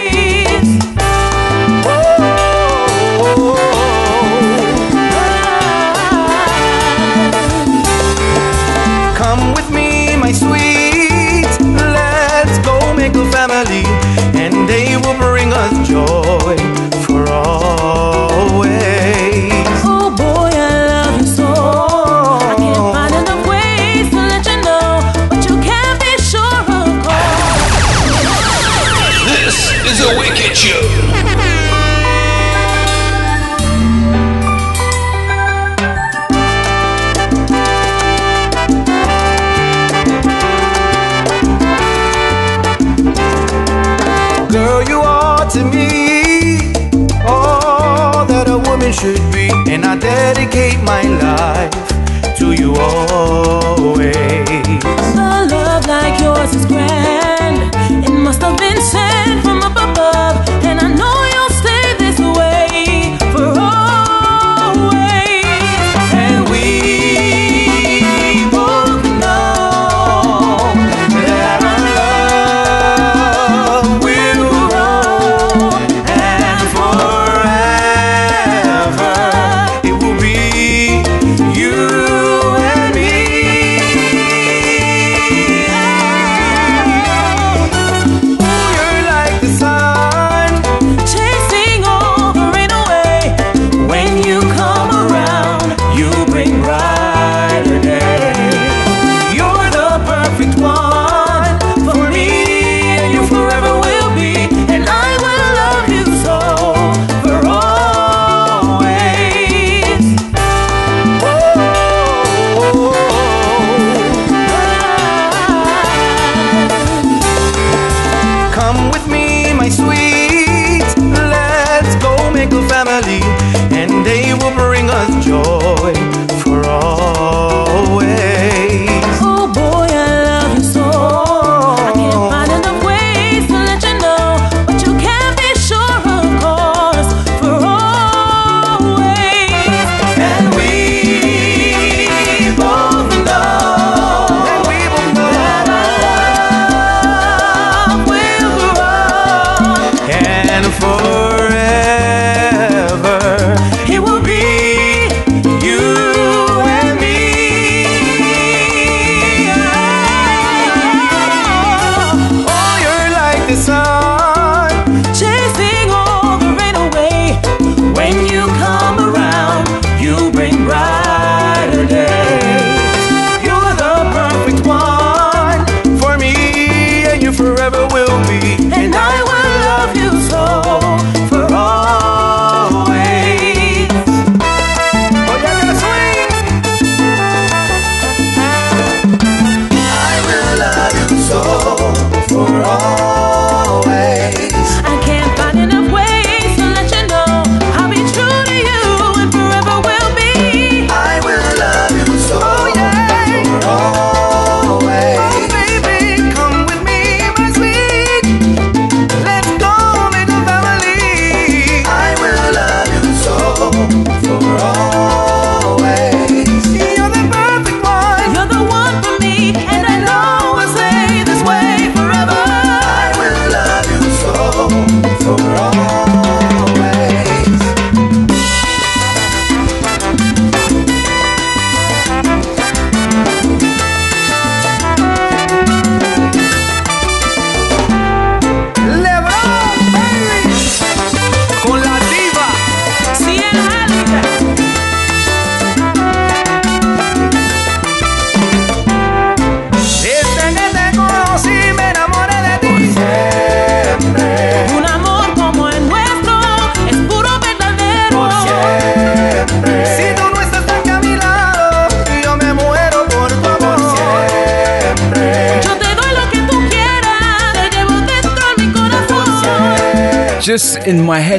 [50.96, 54.25] My life to you always.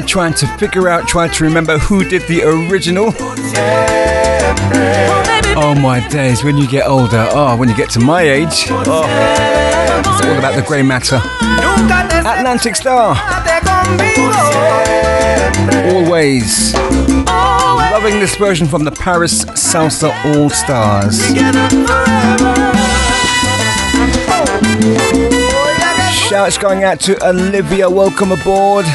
[0.06, 3.12] Trying to figure out, trying to remember who did the original.
[5.60, 9.04] Oh my days, when you get older, oh, when you get to my age, oh,
[9.98, 11.20] it's all about the grey matter.
[12.26, 13.16] Atlantic Starr.
[15.94, 16.74] Always.
[17.92, 21.20] Loving this version from the Paris Salsa All Stars.
[26.14, 28.86] Shouts going out to Olivia, welcome aboard.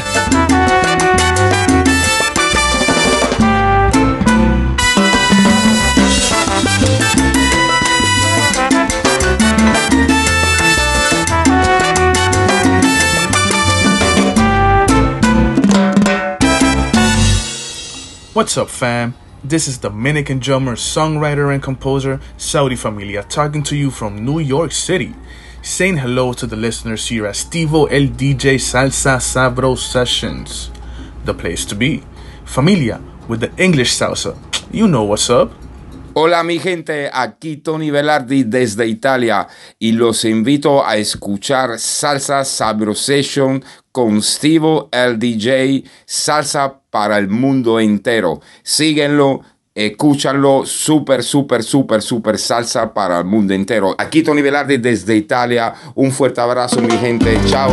[18.34, 19.14] What's up, fam?
[19.44, 24.72] This is Dominican drummer, songwriter, and composer Saudi Familia talking to you from New York
[24.72, 25.14] City.
[25.62, 30.72] Saying hello to the listeners here at Stevo El DJ Salsa Sabro Sessions,
[31.24, 32.02] the place to be.
[32.44, 34.36] Familia with the English salsa.
[34.72, 35.52] You know what's up.
[36.16, 39.48] Hola mi gente, aquí Tony Velardi desde Italia
[39.84, 43.62] y los invito a escuchar Salsa Sabro Session
[43.92, 48.40] con Stevo el DJ Salsa para el mundo entero.
[48.62, 49.42] Síguenlo,
[49.74, 53.94] escúchanlo, súper, súper, súper, súper salsa para el mundo entero.
[53.98, 57.70] Aquí Tony Velardi desde Italia, un fuerte abrazo mi gente, chao.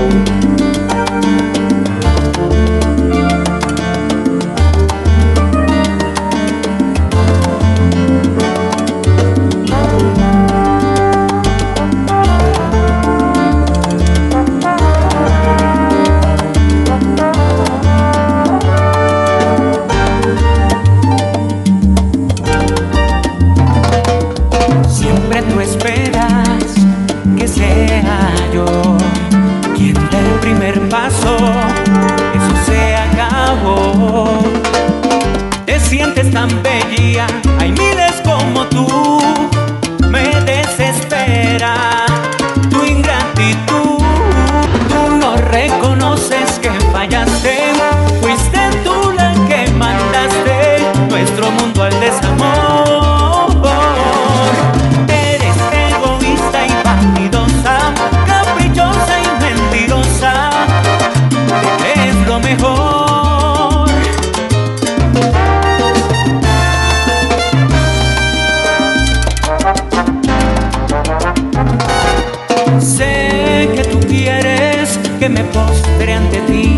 [75.22, 76.78] Que me postre ante ti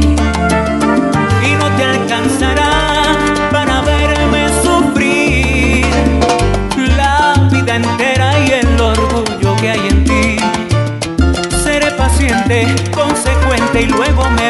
[1.47, 2.71] y no te alcanzará
[3.49, 5.85] para verme sufrir
[6.97, 10.35] la vida entera y el orgullo que hay en ti.
[11.63, 14.42] Seré paciente, consecuente y luego me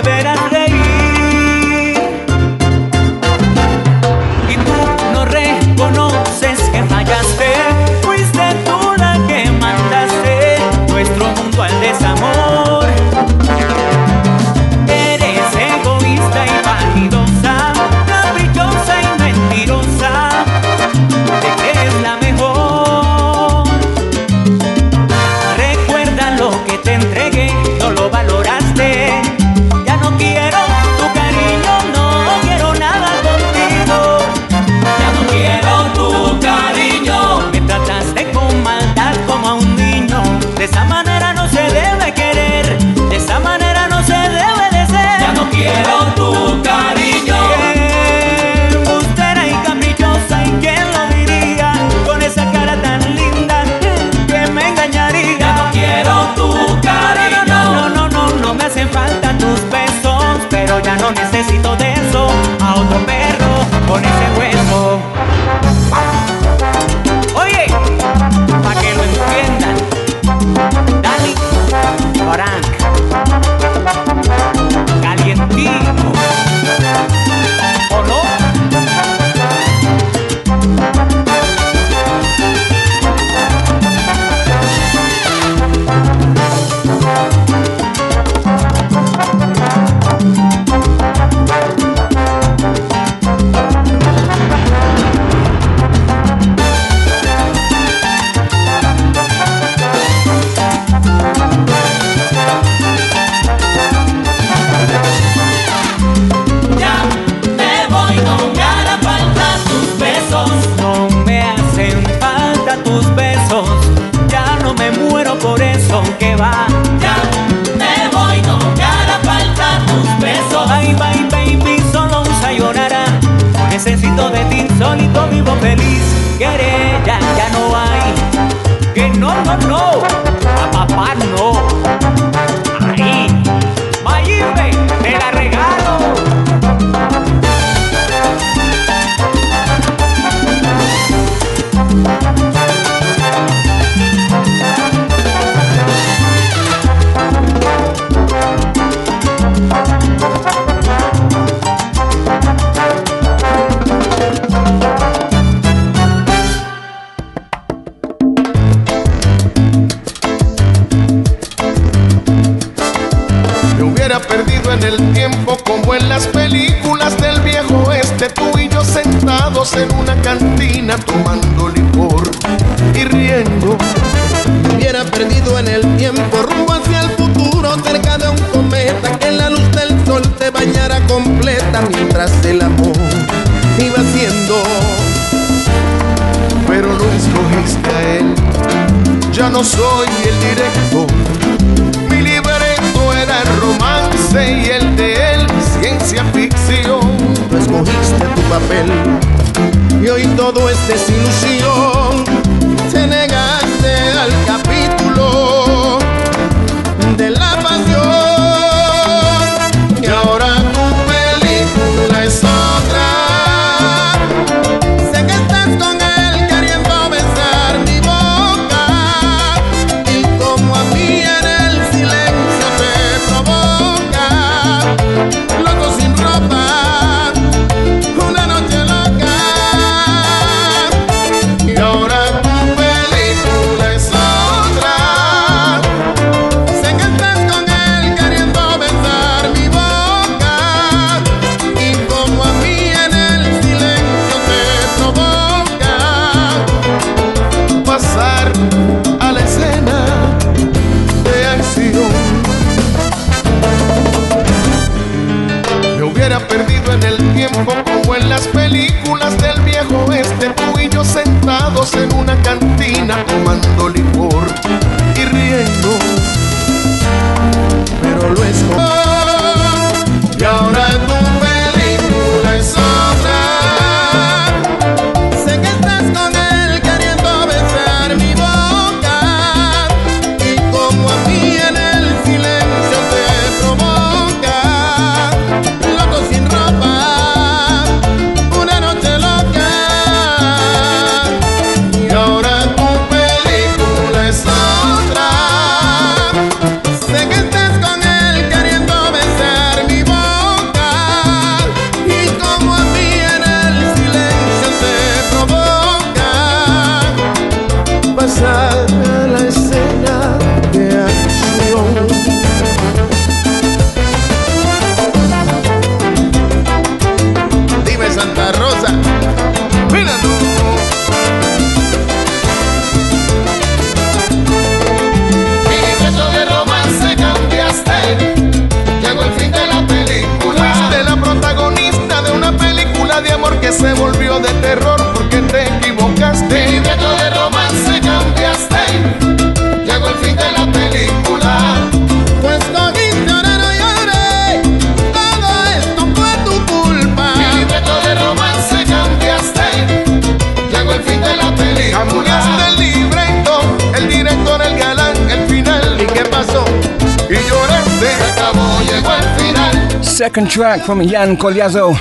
[360.77, 361.93] track from Yan Collazo.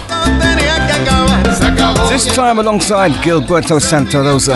[2.08, 4.54] This time alongside Gilberto Santa Rosa.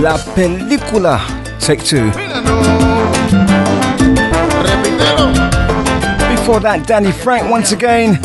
[0.00, 1.20] La película,
[1.58, 2.06] take two.
[6.30, 8.18] Before that, Danny Frank once again.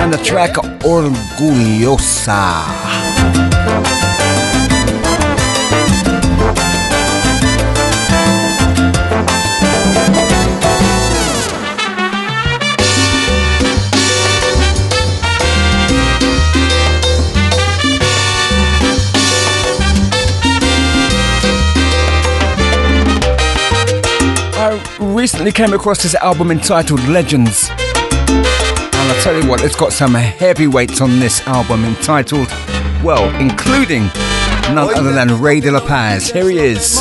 [0.00, 2.79] and the track Orgullosa.
[25.20, 27.68] recently came across his album entitled Legends.
[27.68, 32.48] And I tell you what, it's got some heavyweights on this album entitled,
[33.04, 34.04] well, including
[34.72, 36.30] none other than Ray de la Paz.
[36.30, 36.96] Here he is.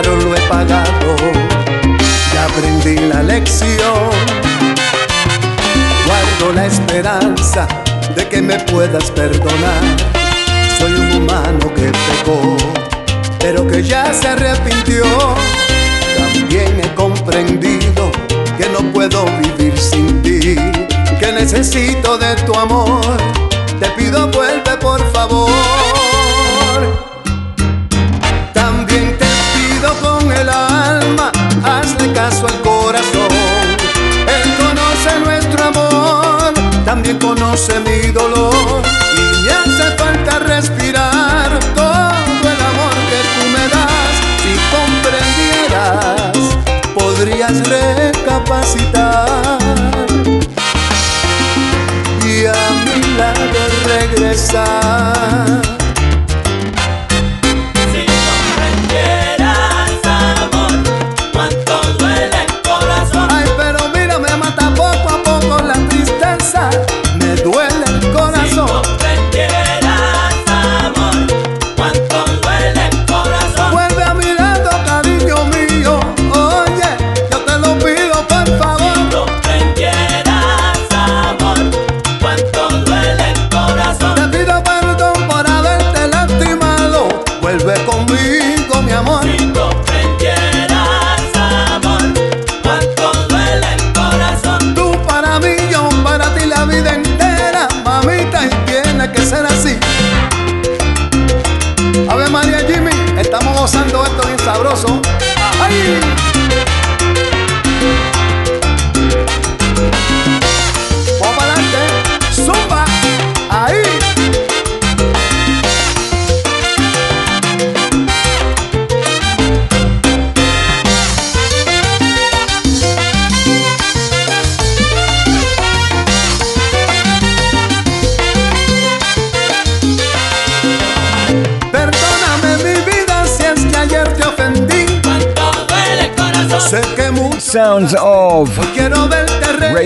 [0.00, 1.16] lo he pagado.
[2.32, 4.73] Ya aprendí la lección.
[6.06, 7.66] Guardo la esperanza
[8.14, 9.82] de que me puedas perdonar.
[10.78, 12.56] Soy un humano que pecó,
[13.38, 15.04] pero que ya se arrepintió.
[16.18, 18.10] También he comprendido
[18.58, 20.56] que no puedo vivir sin ti,
[21.18, 23.16] que necesito de tu amor.
[23.80, 25.50] Te pido vuelve por favor.
[28.52, 31.32] También te pido con el alma,
[31.64, 32.73] hazle caso al corazón
[37.20, 38.82] Conoce mi dolor
[39.16, 44.14] y me hace falta respirar todo el amor que tú me das.
[44.42, 46.42] Si comprendieras,
[46.94, 49.58] podrías recapacitar
[52.24, 52.54] y a
[52.84, 54.83] mi lado regresar.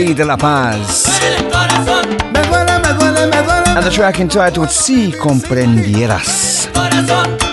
[0.09, 1.07] Ray de la Paz.
[3.77, 6.71] And the track entitled Si Comprendieras.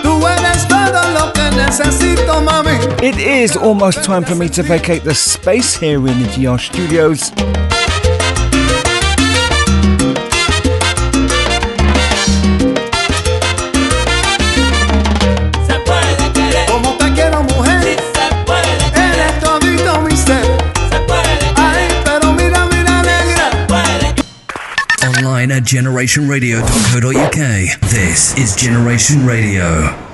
[0.02, 2.78] Tú eres todo lo que necesito, mami.
[3.02, 7.30] It is almost time for me to vacate the space here in the GR studios.
[25.56, 27.80] At generationradio.co.uk.
[27.90, 30.05] This is Generation Radio.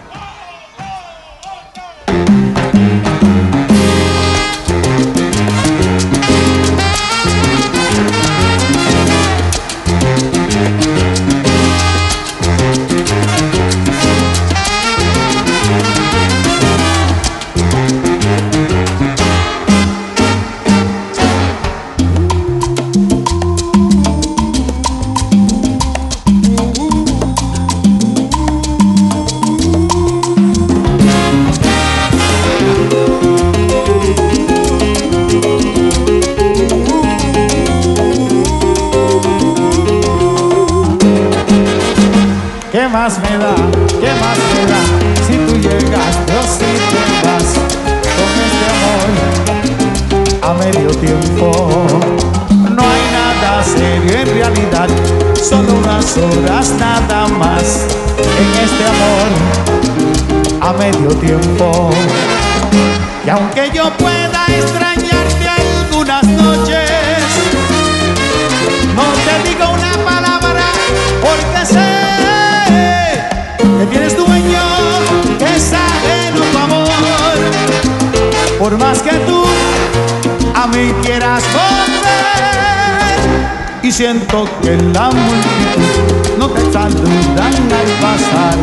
[83.83, 88.57] Y siento que la multitud no te saludan al pasar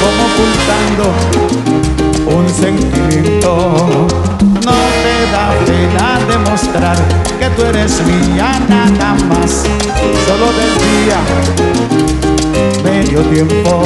[0.00, 1.06] como ocultando
[2.38, 4.06] un sentimiento.
[4.64, 6.96] No te da pena demostrar
[7.38, 9.64] que tú eres mía nada más,
[10.26, 11.18] solo del día
[12.84, 13.82] medio tiempo.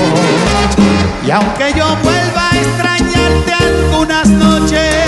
[1.27, 5.08] Y aunque yo vuelva a extrañarte algunas noches,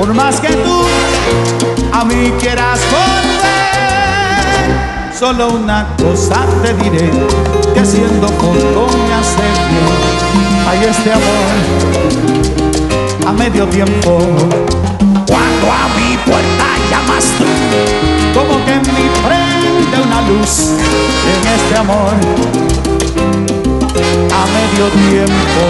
[0.00, 0.80] Por más que tú
[1.92, 4.64] a mí quieras volver,
[5.14, 7.10] solo una cosa te diré,
[7.74, 9.88] que siendo corto me hace bien.
[10.70, 11.52] Hay este amor
[13.26, 14.20] a medio tiempo.
[15.26, 17.44] Cuando a mi puerta llamas tú,
[18.32, 20.70] como que en mi prende una luz
[21.28, 22.14] en este amor
[24.32, 25.62] a medio tiempo.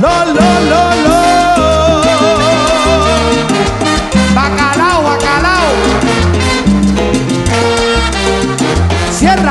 [0.00, 1.25] No, no, no, no.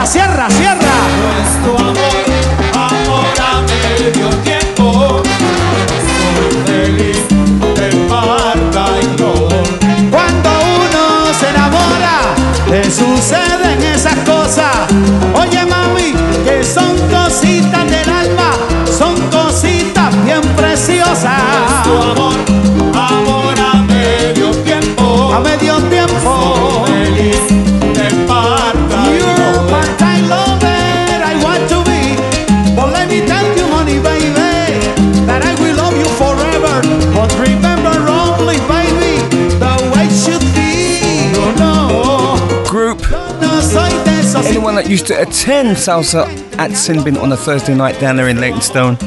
[0.05, 0.84] sierra, sierra.
[44.87, 48.97] Used to attend salsa at Sinbin on a Thursday night down there in Leytonstone.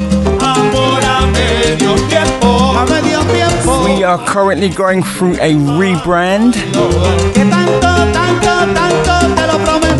[3.85, 6.55] We are currently going through a rebrand.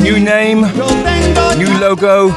[0.04, 0.62] New name,
[1.58, 2.32] new logo,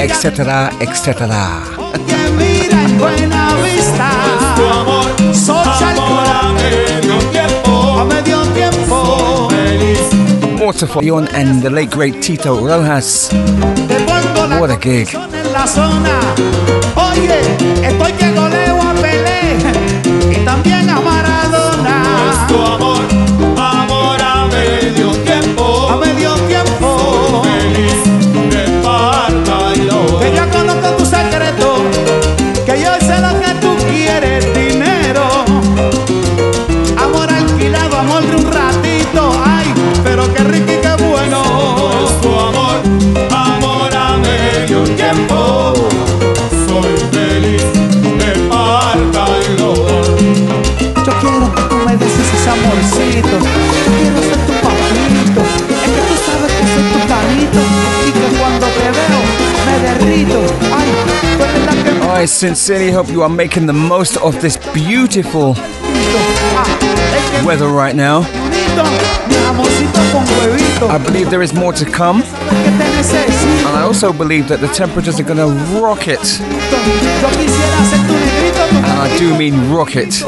[0.00, 1.80] etc., etc.
[10.70, 13.28] More to follow on and the late great Tito Rojas.
[14.60, 15.12] What a gig.
[15.12, 16.20] en la zona.
[16.94, 17.40] Oye,
[17.82, 19.58] estoy que goleo a Pelé
[20.30, 22.04] y también a Maradona.
[22.24, 23.19] Nuestro amor, amor
[62.20, 65.54] I sincerely hope you are making the most of this beautiful
[67.46, 68.26] weather right now.
[70.90, 72.20] I believe there is more to come.
[72.20, 75.46] And I also believe that the temperatures are going to
[75.80, 76.20] rocket.
[78.68, 80.20] And I do mean rocket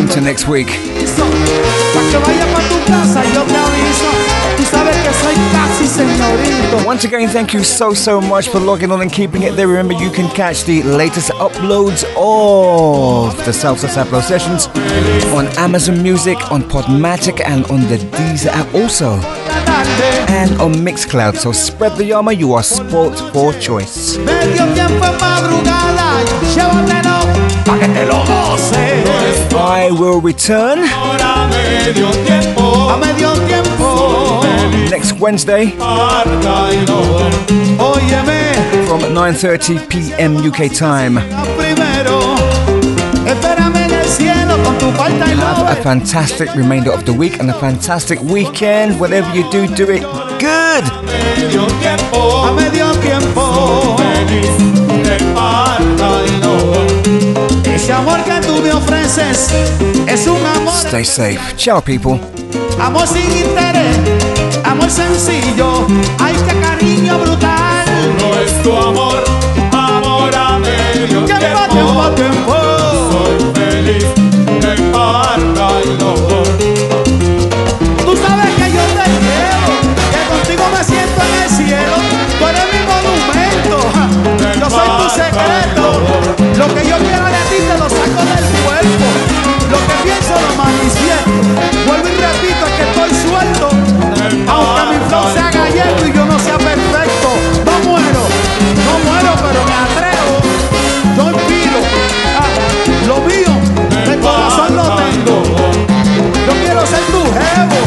[0.00, 0.66] into next week.
[4.70, 4.76] Pa' que vaya pa' tu casa, yo te aviso.
[4.76, 6.88] Tú sabes que soy casi señorito.
[6.88, 9.66] Once again, thank you so, so much for logging on and keeping it there.
[9.66, 14.68] Remember, you can catch the latest uploads of the Salsa Sabro sessions
[15.34, 19.20] on Amazon Music, on Podomatic, and on the Deezer app also.
[20.28, 21.36] And on Mixcloud.
[21.36, 24.16] So spread the yama, you are sport for choice.
[27.68, 29.54] Medio tiempo en madrugada, llévatelo pa' que te lo goces.
[29.54, 32.90] I will return A medio tiempo.
[32.90, 34.40] A medio tiempo,
[34.90, 35.72] next Wednesday
[38.86, 40.36] from 9:30 p.m.
[40.36, 41.20] UK time.
[41.56, 42.20] primero,
[43.26, 47.38] espérame en el cielo con tu falta y Have a fantastic remainder of the week
[47.40, 48.98] and a fantastic weekend.
[48.98, 50.02] Whatever you do, do it
[50.40, 50.84] good.
[57.88, 59.48] Ese amor que tú me ofreces
[60.06, 61.40] es un amor, Stay safe.
[61.56, 62.20] Ciao, people.
[62.78, 63.96] amor sin interés,
[64.62, 65.86] amor sencillo,
[66.18, 67.86] ay que cariño brutal.
[68.20, 69.24] Nuestro amor,
[69.72, 72.77] amor a medio Tiempo, tiempo, tiempo.
[106.78, 107.78] Quiero ser tu jevo.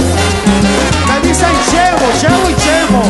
[1.07, 3.01] Me dicen chevo, chevo y chemo.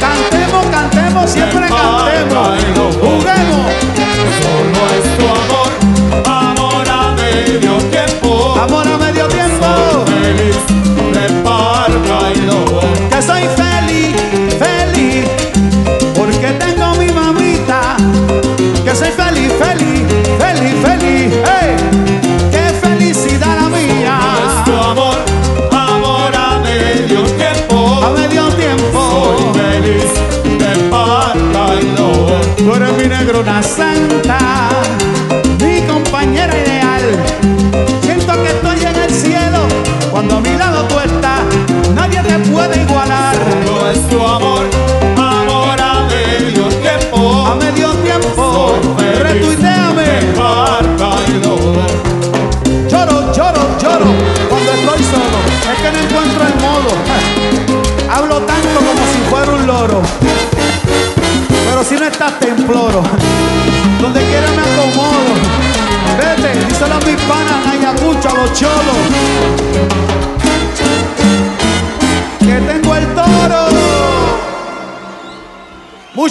[0.00, 2.96] Cantemos, cantemos, siempre cantemos.
[2.96, 3.66] Juguemos.
[4.74, 5.70] Nuestro amor,
[6.26, 8.56] amor a medio tiempo.
[8.60, 9.09] Amor a medio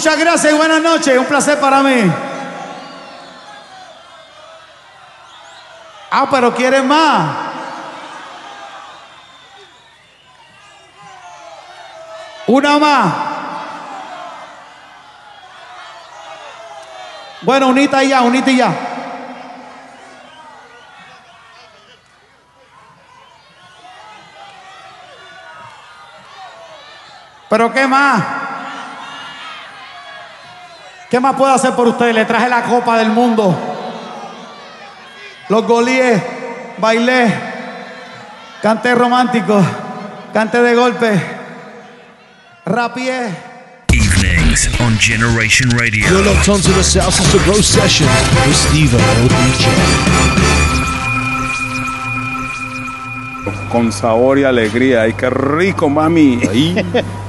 [0.00, 1.18] Muchas gracias y buenas noches.
[1.18, 2.10] Un placer para mí.
[6.10, 7.36] Ah, pero quieren más.
[12.46, 13.14] Una más.
[17.42, 18.72] Bueno, unita ya, unita ya.
[27.50, 28.39] Pero ¿qué más?
[31.10, 32.14] ¿Qué más puedo hacer por ustedes?
[32.14, 33.52] Le traje la copa del mundo.
[35.48, 36.22] Los golíes,
[36.78, 37.34] bailé,
[38.62, 39.60] canté romántico,
[40.32, 41.20] canté de golpe,
[42.64, 43.26] rapié.
[43.92, 46.06] Evenings on Generation Radio.
[46.08, 48.06] You're locked onto the Salsa Sabro session
[48.46, 49.66] with Steve LDJ.
[53.72, 55.02] Con sabor y alegría.
[55.02, 56.40] ¡Ay, qué rico, mami!
[56.48, 56.76] Ahí.